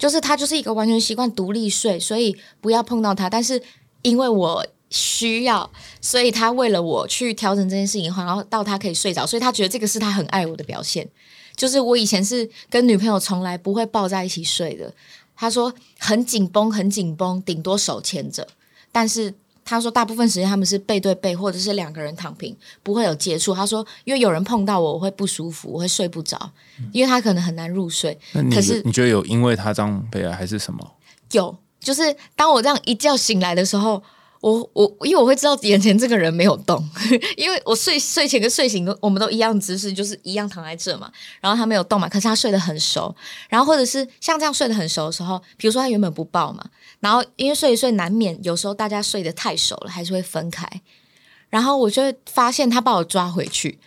[0.00, 3.30] 就是他就是一个完全习惯独立睡，所以不要碰到他。
[3.30, 3.62] 但是
[4.02, 11.06] 因为我需要，所以他为了我去调整这件事情，然后到他可以睡着，所以他觉得这个是他很爱我的表现。
[11.54, 14.92] 就是我以前是跟女朋友从来不会抱在一起睡的，
[15.36, 18.48] 他说很紧绷，很紧绷，顶多手牵着，
[18.90, 19.34] 但是。
[19.70, 23.54] 他说，大部分时间他们是背对背，或者是两个人躺平，不会有接触。
[23.54, 26.50] 他说，因为有人碰到我，我会不舒服，我会睡不着，
[26.90, 28.18] 因为他可能很难入睡。
[28.52, 30.94] 可是你觉得有因为他这样被爱还是什么？
[31.30, 34.02] 有，就是当我这样一觉醒来的时候，
[34.40, 36.82] 我我因为我会知道眼前这个人没有动，
[37.36, 43.14] 因为我睡睡前跟睡醒都我们都一样姿势，就是一样躺在这嘛，然后他没有动嘛，可是他睡得很熟，
[43.48, 46.64] 然后或者是像这样睡得很熟的时候，比如说他原本不抱嘛，
[47.00, 50.66] 然后因为睡一睡难免有时候大家睡得太熟了，还是会分开，
[51.50, 53.78] 然后我就会发现他把我抓回去。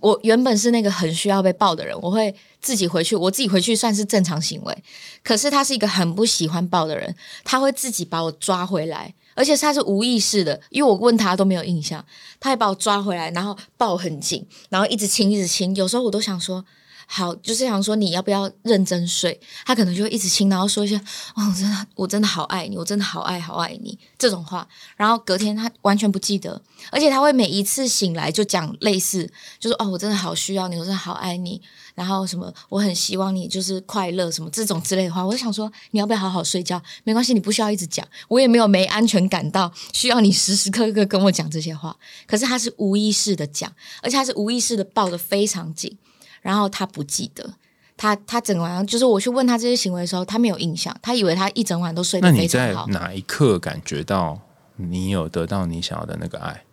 [0.00, 4.84] 我原本是那个很需要被抱的人，我会自己回去，我自己回去算是正常行为。
[5.22, 12.04] 可是他是一个很不喜欢抱的人，他会自己把我抓回来，而且他是无意识的，因为我问他都没有印象，
[12.38, 15.74] 他还把我抓回来，然后抱很紧，然后一直亲，一直亲。
[15.76, 16.64] 有时候我都想说，
[17.10, 19.40] 好，就是想说你要不要认真睡？
[19.64, 20.94] 他可能就会一直亲，然后说一些
[21.34, 24.68] “哦，真的，我真的好爱你，我真的好爱好爱你”这种话。
[24.94, 26.60] 然后隔天他完全不记得，
[26.92, 29.26] 而且他会每一次醒来就讲类似，
[29.58, 31.58] 就是“哦，我真的好需要你，我真的好爱你”，
[31.96, 35.24] 然后什么我很希望你就是快乐什么这种之类的话。
[35.24, 36.80] 我就想说，你要不要好好睡觉？
[37.04, 41.96] 没关系，你不需要一直讲，我也没有没安全感到需要你时时刻刻跟我讲这些话。
[42.26, 45.96] 可是他是无意识的讲，而且他是无意识的抱得非常紧。
[46.40, 47.54] 然后他不记得，
[47.96, 52.74] 他他整个晚上就是我去问他这些行为的时候，他没有印象，他以为他一整晚都睡得那你在。
[52.88, 54.40] 哪一刻感觉到
[54.76, 56.64] 你有得到你想要的那个爱？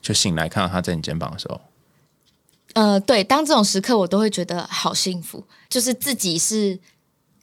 [0.00, 1.60] 就醒来看到他在你肩膀的时候，
[2.74, 6.78] 呃，对，当这种时刻我都会觉得好幸福，就是自己是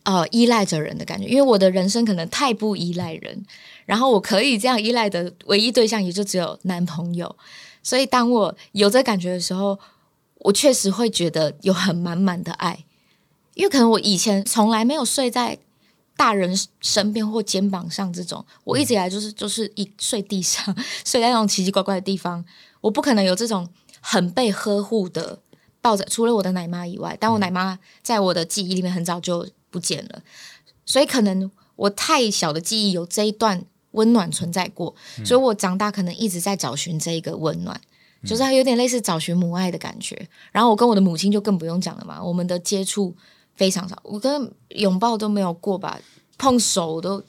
[0.04, 3.44] 呃依赖着人的感觉，因为我的人生可能太不依赖人，
[3.84, 7.36] 然后我可以这样依赖的唯一对象也就只有男朋友，
[7.82, 9.78] 所以当我有这感觉的时候，
[10.40, 12.84] 我确实会觉得有很满满的爱，
[13.54, 15.58] 因为可能我以前从来没有睡在
[16.16, 22.44] 大人身边或肩膀上这种，我一直以来就是就是一睡地上， 睡在那种奇奇怪怪的地方，
[22.80, 23.68] 我不可能有这种
[24.00, 25.40] 很被呵护的
[25.80, 30.22] 抱着，除了我的奶妈以外，但我奶妈在我的记忆里面很早就不见了，
[30.84, 34.94] 所以可能我太小的记忆有这一段温暖存在过，
[35.24, 37.80] 所以我长大可能一直在找寻这一个温暖。
[38.26, 43.14] 就是它有点类似找寻母爱的感觉，然后我跟我的母亲就更不用讲了嘛，我们的接触
[43.54, 45.98] 非常少，我跟拥抱都没有过吧，
[46.36, 47.22] 碰手都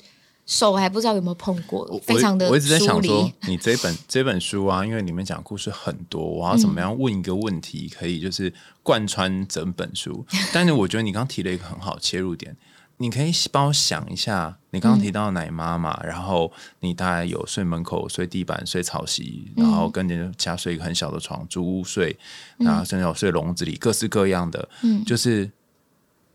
[0.46, 10.26] 手还不知道有没有碰过，我非常的我一直在想说，你这本这本书啊，因为里面讲故事很多，我要怎么样问一个问题，可以就是贯穿整本书。
[10.54, 12.56] 但是我觉得你刚刚提了一个很好切入点，
[12.98, 22.18] 你可以帮我想一下，你刚刚提到奶妈嘛，然后你大概有睡门口、睡地板、睡草席，然后跟人家睡一个很小的床，租屋睡，
[22.58, 25.50] 然后甚至有睡笼子里，各式各样的，嗯就是。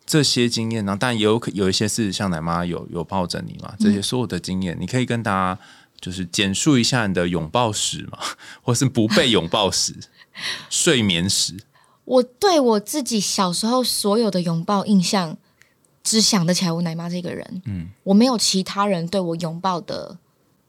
[0.04, 5.58] 这些经验呢，但也有可有一些是像奶妈有有抱着你嘛，这些所有的经验，你可以跟大家
[6.00, 8.18] 就是简述一下你的拥抱史嘛，
[8.60, 9.94] 或是不被拥抱史、
[10.68, 11.56] 睡眠史。
[12.04, 15.38] 我对我自己小时候所有的拥抱印象，
[16.02, 20.18] 只想得起来我奶妈这个人，嗯，我没有其他人对我拥抱的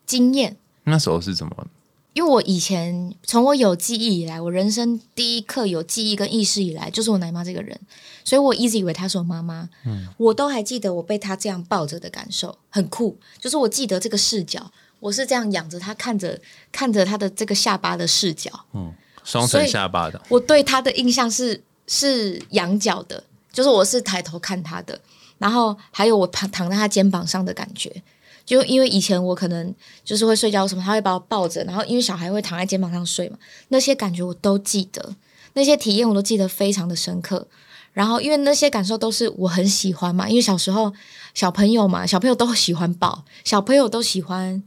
[0.06, 0.58] 经验。
[0.84, 1.68] 那时候是怎么？
[2.14, 7.80] 因为我以前从我有记忆以来，我人生第一刻有记忆跟意识以来，就是我奶妈这个人，
[8.24, 9.68] 所以我一直以为她是我妈妈。
[9.84, 13.18] 嗯，我都还记得我被她这样抱着的感受，很酷。
[13.40, 16.40] 就是我记得这个视角，我是这样仰着她，看着
[16.72, 18.52] 看着她的这个下巴的视角。
[18.74, 18.94] 嗯，
[19.24, 25.00] 双层下巴的，我对她的印象是是仰角的，就是我是抬头看他的，
[25.38, 28.04] 然后还有我躺躺在他肩膀上的感觉。
[28.46, 33.38] 就因为以前我可能就是会睡觉什么，他会把我抱着，然后因为小孩会躺在肩膀上睡嘛，
[33.70, 35.16] 那些感觉我都记得，
[35.54, 37.48] 那些体验我都记得非常的深刻。
[37.94, 40.92] 然后因为那些感受都是我很喜欢嘛，因为小时候
[41.36, 44.62] 小朋友嘛，小朋友都喜欢抱，小朋友都喜欢，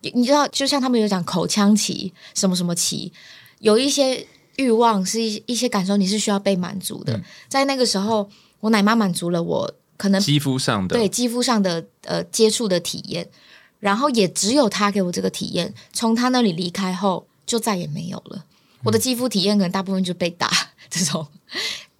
[0.00, 3.12] 你知道，就像他们有讲口腔期什么什么期，
[3.58, 7.20] 有一些欲望是一一些感受，你是需要被满足的。
[7.48, 8.28] 在那个时候，
[8.60, 13.28] 我奶妈满足了我可能肌肤上的，对肌肤上的呃接触的体验，
[13.80, 15.72] 然后也只有她给我这个体验。
[15.92, 18.44] 从她那里离开后，就再也没有了。
[18.84, 20.50] 我的肌肤体验可能大部分就被打
[20.90, 21.26] 这种，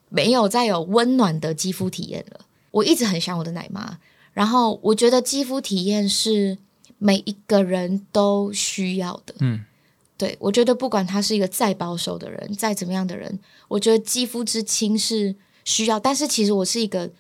[0.09, 2.41] 没有再有温暖的肌肤体验了。
[2.73, 3.99] 我一直很想我的奶妈，
[4.33, 6.59] 然后我觉得肌肤体验是
[6.99, 9.35] 每一个人都需要的。
[9.41, 9.65] 嗯，
[10.23, 15.99] 对我觉得不管他是一个再保守的人，再怎么样的人，我觉得肌肤之亲是需要。
[15.99, 17.11] 但是其实我是一个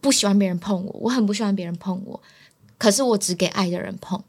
[0.00, 2.20] 不喜欢别人碰我，我很不喜欢别人碰我。
[2.76, 4.20] 可是我只给爱的人碰。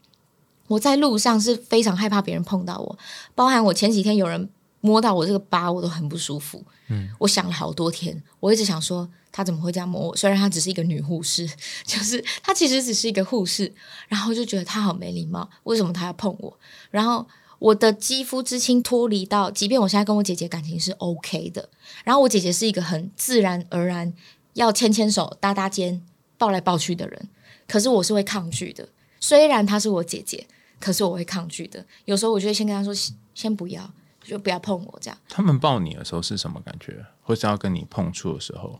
[0.68, 2.96] 我在路上是非常害怕别人碰到我，
[3.34, 4.48] 包含我前几天有人
[4.82, 6.64] 摸到我这个疤，我都很不舒服。
[6.90, 10.16] 嗯，我想了好多天，我一直想说他怎么会这样摸我？
[10.16, 11.50] 虽然他只是一个女护士，
[11.84, 13.74] 就是他其实只是一个护士，
[14.08, 16.56] 然后就觉得他好没礼貌，为什么他要碰我？
[16.92, 17.28] 然后
[17.66, 21.68] 我的肌肤之亲脱离到，即便我现在跟我姐姐感情是 OK 的，
[22.04, 24.14] 然后我姐姐是一个很自然而然
[24.54, 26.00] 要牵牵手、搭搭肩、
[26.38, 27.30] 抱来抱去的人，
[27.68, 28.88] 可是我是会抗拒的。
[29.20, 30.46] 虽然她是我姐姐，
[30.80, 31.84] 可是我会抗拒的。
[32.06, 33.92] 有时候我就会先跟她说：“先先不要，
[34.24, 35.18] 就不要碰我。”这样。
[35.28, 37.04] 他们抱你的时候是什么感觉？
[37.24, 38.80] 或是要跟你碰触的时候？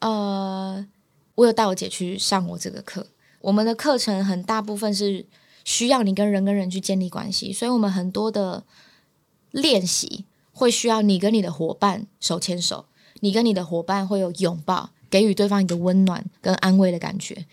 [0.00, 0.84] 呃，
[1.36, 3.06] 我有带我姐去上我这个课。
[3.40, 5.24] 我们的课程很大部分是
[5.64, 8.62] 需要你跟人跟人去建立关系，所以我们很多的
[9.50, 12.84] 练习会需要你跟你的伙伴手牵手，
[13.20, 17.46] 你跟你的伙伴会有拥抱，给予对方一个温暖跟安慰的感觉。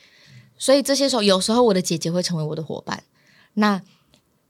[0.57, 3.03] 所以这些时候，有时候我的姐姐会成为我的伙伴。
[3.55, 3.81] 那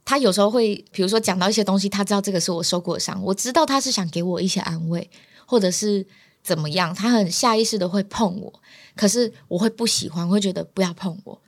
[0.03, 5.09] 她有时候会，比如说讲到一些东西，她知道这个是我受过的伤，我知道她是想给我一些安慰，
[5.45, 6.05] 或者是
[6.43, 8.53] 怎么样，她很下意识的会碰我，
[8.95, 11.41] 可是我会不喜欢，会觉得不要碰我，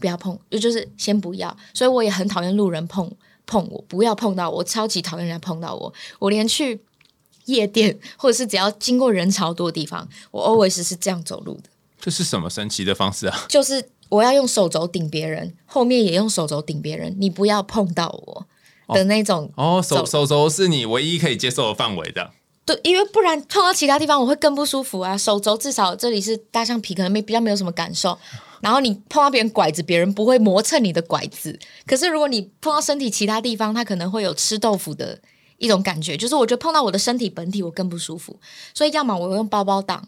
[0.00, 1.56] 不要碰，就就是先不要。
[1.72, 3.08] 所以我也很讨厌路人碰
[3.46, 5.92] 碰我，不要碰到我，超级讨厌人家碰到我。
[6.18, 6.80] 我连去
[7.44, 11.64] 夜店，或者是只要经过人潮多的地方，我 always 是这样走路的。
[12.00, 13.46] 这是什么神奇的方式啊？
[13.48, 18.46] 就是我要用手肘顶别人，后面也用手肘顶别人，你不要碰到我
[18.94, 19.50] 的那种。
[19.56, 22.30] 哦，手手肘是你唯一可以接受的范围的。
[22.64, 25.18] 对，因为不然碰到其他地方我会更不舒服啊。
[25.18, 28.16] 手肘至少这里是大象皮，可能没比较没有什么感受。
[28.60, 31.58] 然后你碰到别人拐子，别人不会磨蹭你的拐子。
[31.86, 35.18] 可是如果你碰到身体其他地方，它可能会有吃豆腐的
[35.58, 36.16] 一种感觉。
[36.16, 38.38] 就是我觉得碰到我的身体本体，我更不舒服。
[38.74, 40.06] 所以要么我用包包挡，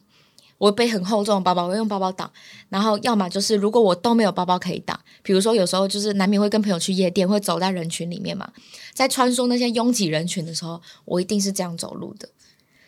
[0.59, 2.31] 我背很厚重的包包，我用包包挡。
[2.69, 8.53] 然后要么就是如果我都没有包包可以挡，比如说有时候就是难免会跟朋友去夜店，会走在人群里面嘛，
[8.93, 12.29] 在穿梭那些拥挤人群的时候，我一定是这样走路的。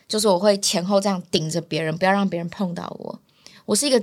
[0.07, 3.21] 就是我会前后这样顶着别人，不要让别人碰到我。
[3.65, 4.03] 我是一个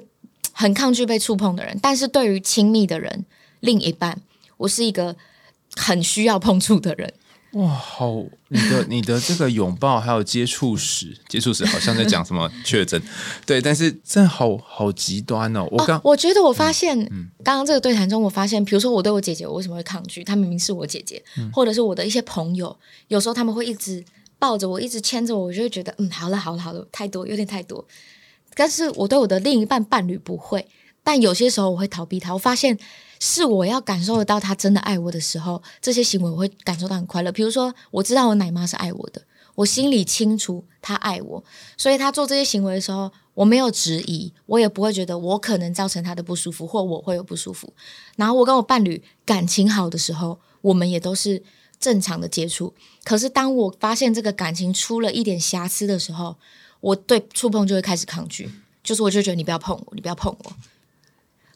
[0.51, 3.25] 很抗拒被触碰的人，但是对于亲密的人、
[3.59, 4.19] 另一半，
[4.57, 5.15] 我是一个
[5.75, 7.13] 很需要碰触的人。
[7.53, 8.23] 哇，好！
[8.47, 13.01] 你的 你的这个拥抱还有接触史，接触史好像在讲什么确诊，
[13.45, 15.67] 对，但是真的好好极端哦。
[15.69, 16.97] 我刚、哦、我觉得我发现，
[17.43, 20.23] 刚刚这个对谈中，我发现，比如说我对我姐姐，我为什么会抗拒？
[20.23, 21.21] 她明明是我姐姐，
[21.51, 22.73] 或者是我的一些朋友，
[23.09, 24.01] 有时候他们会一直
[24.39, 27.85] 抱着我，一直牵着我，我就会觉得，嗯，好了好了好了，太多，有点太多。
[28.55, 30.67] 但是我对我的另一半伴侣不会，
[31.03, 32.33] 但有些时候我会逃避他。
[32.33, 32.77] 我发现
[33.19, 37.31] 是我要感受得到他真的爱我的时候，这些行为我会感受到很快乐。
[37.31, 39.21] 比如说，我知道我奶妈是爱我的，
[39.55, 41.43] 我心里清楚她爱我，
[41.77, 47.71] 所以她做这些行为的时候，我没有质疑，我也不会觉得我可能造成她的不舒服，或我会有不舒服。
[48.15, 51.41] 然后我跟我伴侣感情好的时候，我们也都是
[51.79, 52.73] 正常的接触。
[53.03, 56.37] 可是当我发现这个感情出了一点瑕疵的时候，
[56.81, 58.49] 我对触碰就会开始抗拒，
[58.83, 60.53] 就是我就觉得你不要碰我，你不要碰我，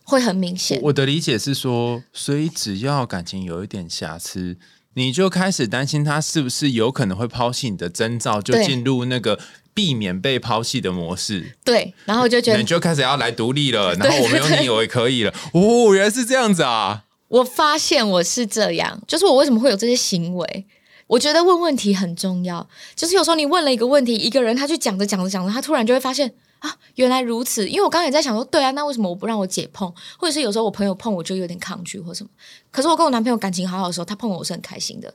[0.04, 0.80] 会很明显。
[0.84, 4.58] 我的理解是说，所以只要感情有一点瑕疵，
[4.94, 9.40] 你就开始担心他是不是有可能会抛弃你的征兆，就进入那个
[9.74, 13.94] 避免被抛弃的模式，对，然后我就觉得你就开始要来独立了。
[13.96, 15.34] 然后我没有你，我也可以了。
[15.54, 17.04] 哦，原来是这样子啊！
[17.28, 20.66] 我发现我是这样，就是我为什么会有这些行为？
[21.08, 27.68] 我觉得问问题很重要，就是有时候你问了一个问题，一个人他去讲着讲着讲着，他突然就会发现啊，原来如此。
[27.70, 32.30] 因为我刚刚也在想说，对啊，那为什么我不让我姐碰， 或者是有时候我朋友碰我就有点抗拒或什么？
[32.72, 35.14] 可是我跟我男朋友感情好好的时候，他碰我我是很开心的。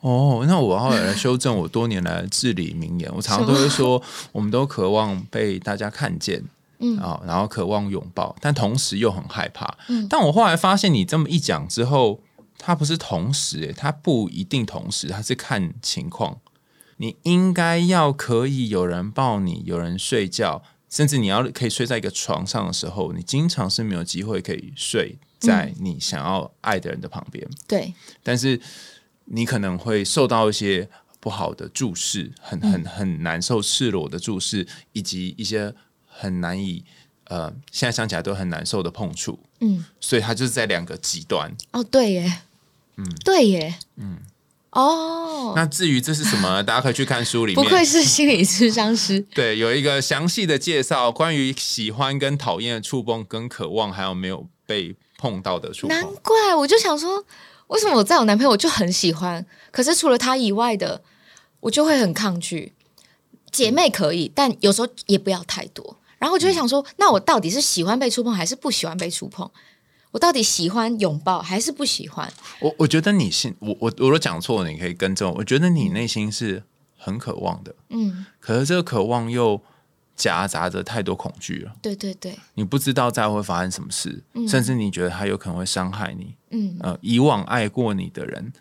[0.00, 3.08] 哦，那我要来修正我多年来的至理名言。
[3.14, 6.42] 我常常都会说，我们都渴望被大家看见，
[6.80, 9.76] 嗯啊、然后渴望拥抱，但同时又很害怕。
[9.88, 12.18] 嗯，但我后来发现，你这么一讲之后，
[12.64, 16.38] 它不是同时，诶，它不一定同时，它是看情况。
[16.98, 27.44] 你应该要可以有人抱你，有人睡觉，甚至你要可以睡在一个床上的时候，你经常是没有机会可以睡在你想要爱的人的旁边。
[27.66, 27.92] 对，
[28.22, 28.60] 但是
[29.24, 30.88] 你可能会受到一些
[31.18, 35.74] 不好的注视，很很很难受、赤裸的注视，以及一些
[36.06, 36.84] 很难以
[37.24, 41.52] 呃，现在想起来都很难受的碰触，嗯，所以他就是在两个极端。
[41.72, 42.42] 哦，对耶，
[42.96, 44.18] 嗯，对耶，嗯，
[44.70, 47.62] 哦，那至于这是什么， 大家可以去看书里面。
[47.62, 55.96] 不愧是心理咨商师， 对，有一个详细的介绍，关于喜欢跟讨厌的触碰跟渴望，还有没有被碰到的触碰。
[55.96, 57.24] 难怪我就想说，
[57.68, 61.02] 为什么我在我男朋友我就很喜欢，可是除了他以外的，
[61.60, 62.72] 我就会很抗拒。
[63.50, 65.98] 姐妹可以，但有时候也不要太多。
[66.18, 69.50] 然后我就会想说，那我到底是喜欢被触碰，还是不喜欢被触碰？
[70.12, 72.32] 我到底喜欢拥抱，还是不喜欢？
[72.60, 75.32] 我我觉得你心，我我我都讲错了，你可以更正。
[75.34, 76.62] 我觉得你内心是
[76.96, 79.60] 很渴望的，嗯，可是这个渴望又
[80.14, 81.72] 夹杂着太多恐惧了。
[81.80, 86.34] 对对对，你不知道再会发生什么事，甚至你觉得他有可能会伤害你。
[86.50, 88.52] 嗯呃，以往爱过你的人，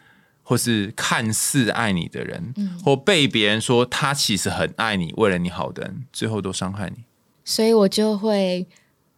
[0.44, 7.04] 或是看似爱你的人，或被别人说他其实很爱你，为了你好的人，最后都伤害你。
[7.44, 8.66] 所以我就会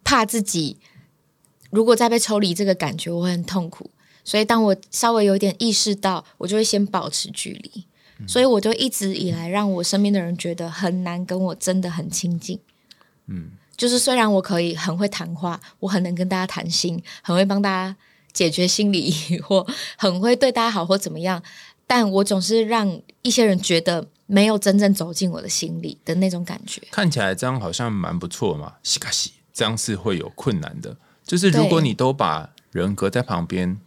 [0.03, 0.79] 怕自己，
[1.73, 3.89] 如果再被抽离这个感觉，我会很痛苦。
[4.23, 7.85] 所以当我稍微有点意识到，我就会先保持距离。
[8.27, 12.57] 所以我就一直以来让我身边的人觉得很难跟我真的很亲近。
[13.25, 17.97] 嗯，就是虽然我可以很会谈话，我很能跟大家谈心，很会帮大家
[18.31, 19.67] 解决心理疑惑，
[19.97, 21.41] 很会对大家好或怎么样，
[21.85, 26.81] 但我总是让一些人觉得没有真正走进我的心里的那种感觉。
[26.91, 30.95] 看起来这样好像蛮不错嘛，西卡西，这样是会有困难的。
[31.25, 33.79] 就是如果你都把人隔在旁边，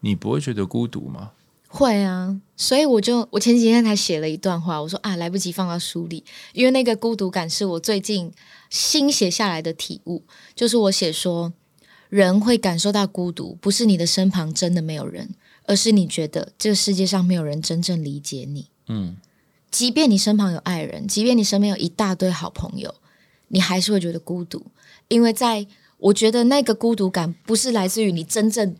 [0.00, 1.32] 你不会觉得孤独吗？
[1.68, 6.22] 会啊，所以我就我前几天才写了一段话，我说啊，来不及放到书里，
[6.52, 8.30] 因为那个孤独感是我最近
[8.70, 10.22] 新写下来的体悟，
[10.54, 11.52] 就是我写说，
[12.08, 15.34] 人会感受到孤独，不是你的身旁真的没有人，
[15.66, 18.68] 而是你觉得这个世界上没有人真正理解你。
[18.86, 19.16] 嗯，
[19.70, 22.94] 即便你身旁有爱人，即便你身边有一大堆好朋友，
[23.48, 24.64] 你还是会觉得孤独，
[25.08, 25.66] 因为在
[26.04, 28.76] 我觉得那个孤独感不是来自于你真正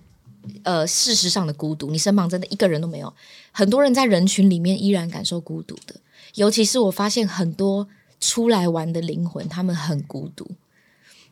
[0.63, 3.13] 呃事实上的孤独，你身旁真的一个人都没有。
[3.51, 5.95] 很多人在人群里面依然感受孤独的，
[6.35, 7.89] 尤其是我发现很多
[8.21, 10.47] 出来玩的灵魂，他们很孤独。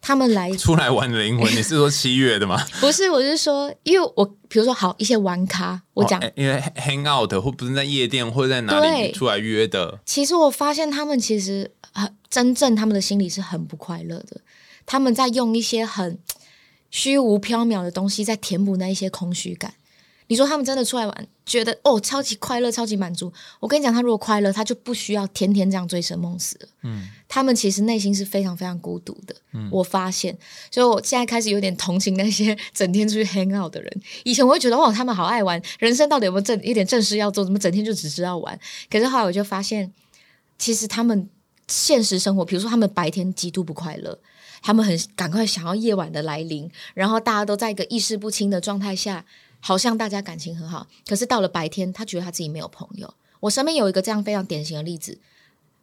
[0.00, 2.60] 他们来出来玩的灵魂，你是说七月的吗？
[2.80, 14.40] 不是，我是说，因为我比如说好一些玩咖，我讲、哦因为 hang out 或不是在夜店或者在哪里出来约的，其实我发现他们其实很真正他们的心里是很不快乐的，
[14.86, 16.18] 他们在用一些很
[16.90, 19.74] 虚无缥缈的东西在填补那一些空虚感。
[20.28, 23.30] 你说他们真的出来玩，觉得哦超级快乐、超级满足。
[23.60, 26.68] 我跟你讲，他如果快乐，他就不需要天天这样醉生梦死了。
[26.84, 29.36] 嗯，他们其实内心是非常非常孤独的。
[29.70, 30.38] 我发现，
[30.70, 34.02] 所以我现在开始有点同情那些整天出去 hang out 的人。
[34.24, 37.44] 以前我会觉得哇，他们好爱玩，人生到底有没有正一点正事要做？
[37.44, 38.58] 怎么整天就只知道玩？
[38.90, 39.92] 可是后来我就发现，
[40.56, 41.28] 其实他们
[41.68, 44.18] 现实生活，比如说他们白天极度不快乐，
[44.62, 49.24] 他们很赶快想要夜晚的来临，然后大家都在一个意识不清的状态下，
[49.60, 53.12] 好像大家感情很好，可是到了白天，他觉得他自己没有朋友。
[53.40, 55.18] 我身边有一个这样非常典型的例子，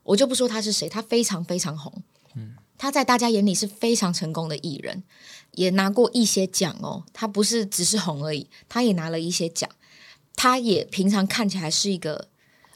[0.03, 1.91] 我就不说他是谁，他非常非常红，
[2.35, 5.03] 嗯他在大家眼里是非常成功的艺人，
[5.51, 7.03] 也拿过一些奖哦。
[7.11, 9.69] 他不是只是红而已，他也拿了一些奖。
[10.37, 12.29] 他也平常看起来是一个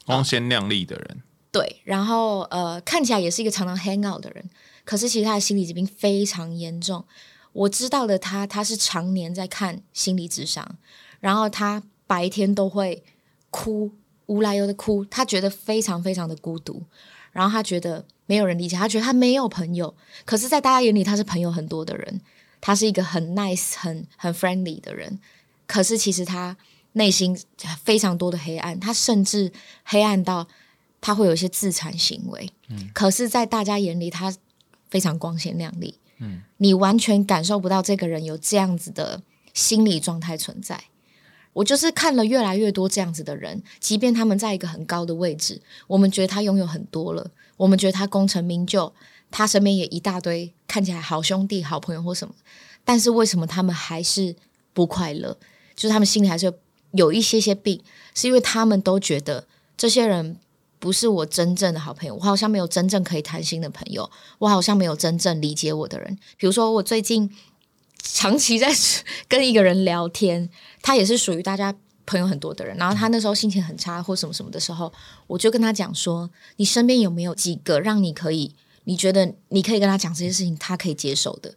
[0.04, 4.50] 光鲜亮丽的人，对，然后呃，看起来也是一个常常 hang out 的人，
[4.84, 7.04] 可是其实他的心理疾病非常严重。
[7.52, 10.76] 我知道的他，他是常年在看心理智商，
[11.20, 13.02] 然后他白天都会
[13.50, 13.92] 哭，
[14.26, 16.82] 无来由的哭，他觉得非常非常的孤独，
[17.30, 22.20] 然后他觉得没有人理解，他觉得他没有朋友，可是，在大家眼里他是朋友很多的人，
[22.60, 25.20] 他是一个很 nice、很很 friendly 的人，
[25.66, 26.56] 可是其实他
[26.94, 27.38] 内心
[27.84, 29.52] 非常多的黑暗，他甚至
[29.84, 30.48] 黑暗到
[31.00, 32.50] 他会有一些自残行为。
[32.68, 34.34] 嗯，可是，在大家眼里，他
[34.94, 35.98] 非常光鲜亮丽。
[36.18, 39.20] 嗯，你完全感受不到这个人有这样子的
[39.52, 40.84] 心理状态存在。
[41.52, 48.92] 我就是看了越来越多这样子的人，即便他们在一个很高的位置，我们觉得他拥有很多了，我们觉得他功成名就，
[49.32, 52.32] 他身边也一大堆看起来好兄弟、好朋友或什么，
[52.84, 54.36] 但是为什么他们还是
[54.72, 55.36] 不快乐？
[55.74, 56.54] 就是他们心里还是有
[56.92, 57.82] 有一些些病，
[58.14, 60.36] 是因为他们都觉得这些人
[60.84, 66.14] 不是我真正的好朋友，我好像没有真正可以谈心的朋友，我好像没有真正理解我的人。
[66.36, 67.34] 比如说，我最近
[68.02, 68.70] 长期在
[69.26, 70.50] 跟一个人聊天，
[70.82, 71.74] 他也是属于大家
[72.04, 74.92] 朋友很多的人，然后他那时候心情很差或什么什么的时候，
[75.26, 78.54] 我就跟他讲说：“你身边有没有几个让你可以，
[78.84, 81.54] 你觉得你可以跟他讲这些事情，他可以接受的？”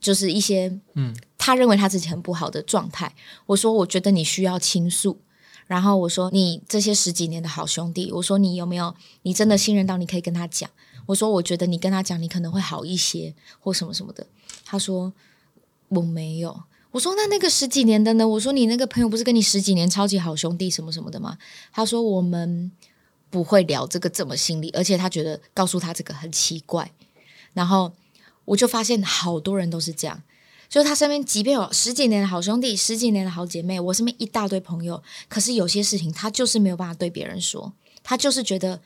[0.00, 3.14] 就是一些嗯，他认为他自己很不好的状态。
[3.46, 5.20] 我说，我觉得你需要倾诉。
[5.66, 10.70] 然后我说你这些十几年的好兄弟，我说你有没有你真的信任到你可以跟他讲？
[11.06, 14.26] 我说我觉得你跟他讲，你可能会好一些，或什么什么的。
[14.64, 15.12] 他说
[15.88, 16.62] 我没有。
[16.92, 18.26] 我说那那个十几年的呢？
[18.26, 21.36] 我说你那个朋友不是跟你十几年超级好兄弟什么什么的吗？
[21.70, 22.70] 他说我们
[23.28, 26.90] 不会聊这个这么心里，而且他觉得告诉他这个很奇怪。
[27.52, 27.92] 然后
[28.46, 30.22] 我就发现好多人都是这样。
[30.68, 38.80] 就是他身边，即便有十几年的好兄弟、十几年的好姐妹，我身边一大堆朋友，可是有些事情他就是没有办法对别人说，他就是觉得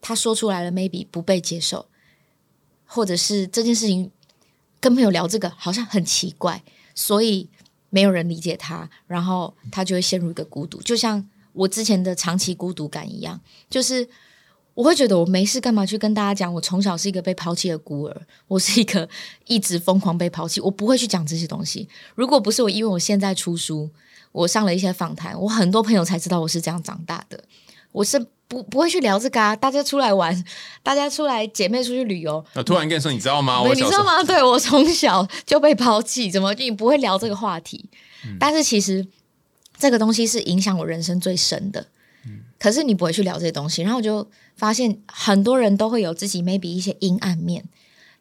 [0.00, 1.86] 他说出来了，maybe 不被接受，
[2.86, 4.10] 或者是这件事情
[4.80, 6.62] 跟朋友聊这个好像很奇怪，
[6.94, 7.48] 所以
[7.90, 14.08] 没有人理解他，然后他就会陷入一个孤独，就像我之前的长期孤独感一样，就是。
[14.76, 16.52] 我会觉得我没事干嘛去跟大家讲？
[16.52, 18.14] 我从小是一个被抛弃的孤儿，
[18.46, 19.08] 我是一个
[19.46, 20.60] 一直疯狂被抛弃。
[20.60, 21.88] 我不会去讲这些东西。
[22.14, 23.88] 如果不是我，因为我现在出书，
[24.32, 27.42] 我上了一些访谈，我很多朋友才知道我是这样长大的。
[27.90, 29.56] 我是不不会去聊这个啊！
[29.56, 30.44] 大家出来玩，
[30.82, 32.44] 大家出来姐妹出去旅游。
[32.52, 33.62] 那突然跟你说，你知道吗？
[33.62, 34.22] 我你知道吗？
[34.22, 37.88] 对我从小就被抛弃，怎么你不会聊这个话题？
[38.38, 39.06] 但是其实
[39.78, 41.86] 这个东西是影响我人生最深的。
[42.58, 44.26] 可是你不会去聊这些东西，然后我就
[44.56, 47.64] 发现很多人都会有自己 maybe 一些阴暗面，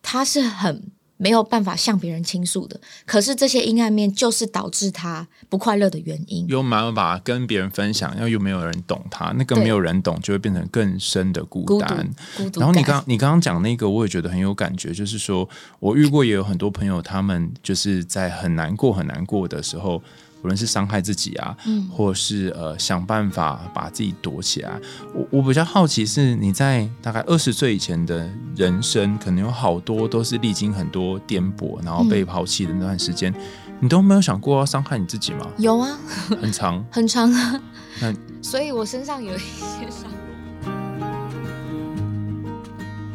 [0.02, 0.84] 他是很
[1.18, 2.80] 没有办法向别人倾诉的。
[3.06, 6.46] 可是这些阴暗面就是导致他不快乐的原因。
[6.48, 12.14] 有没有办法跟别人分享，又又没有人懂他，那个没有人懂就会变成更深的孤单。
[12.58, 15.48] 然后你刚你刚刚讲那个，我也觉得很有感觉，就是说
[15.80, 20.04] 我遇过也有很多朋友，他们就是在很难过很难过的时候。
[20.46, 24.80] 无论是伤害自己啊，嗯，或是呃想办法把自己躲起来，
[25.12, 33.34] 我我比较好奇是你在大概二十岁以前的人生，可能有好多都是历经很多颠簸，然后被抛弃的那段时间，
[33.80, 35.48] 你都没有想过要伤害你自己吗？
[35.58, 35.98] 有啊，
[36.40, 37.60] 很长很长啊，
[38.40, 40.12] 所以我身上有一些伤。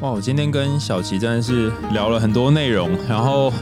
[0.00, 3.52] 哇，我今天跟小琪真的是聊了很多内容，然后。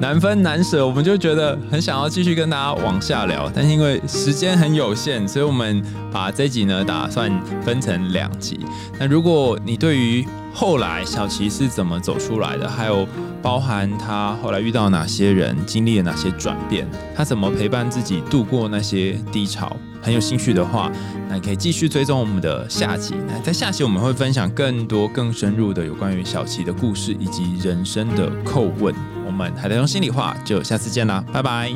[0.00, 5.82] 难分难舍，我们就觉得很想要继续跟大家往下聊，但是因为时间很有限，所以我们
[6.12, 7.30] 把这集呢打算
[7.64, 8.60] 分成两集。
[8.98, 10.24] 那如果你对于
[10.54, 13.06] 后来小琪是怎么走出来的，还有
[13.42, 20.92] 包含他后来遇到哪些人，经历了哪些转变，他怎么陪伴自己度过那些低潮，很有兴趣的话，
[21.28, 23.14] 那你可以继续追踪我们的下集。
[23.26, 28.94] 那在下集我们会分享更多更深入的有关于小琪的故事以及人生的叩问。
[29.38, 31.70] 我们还在用心里话，就下次见啦，拜拜。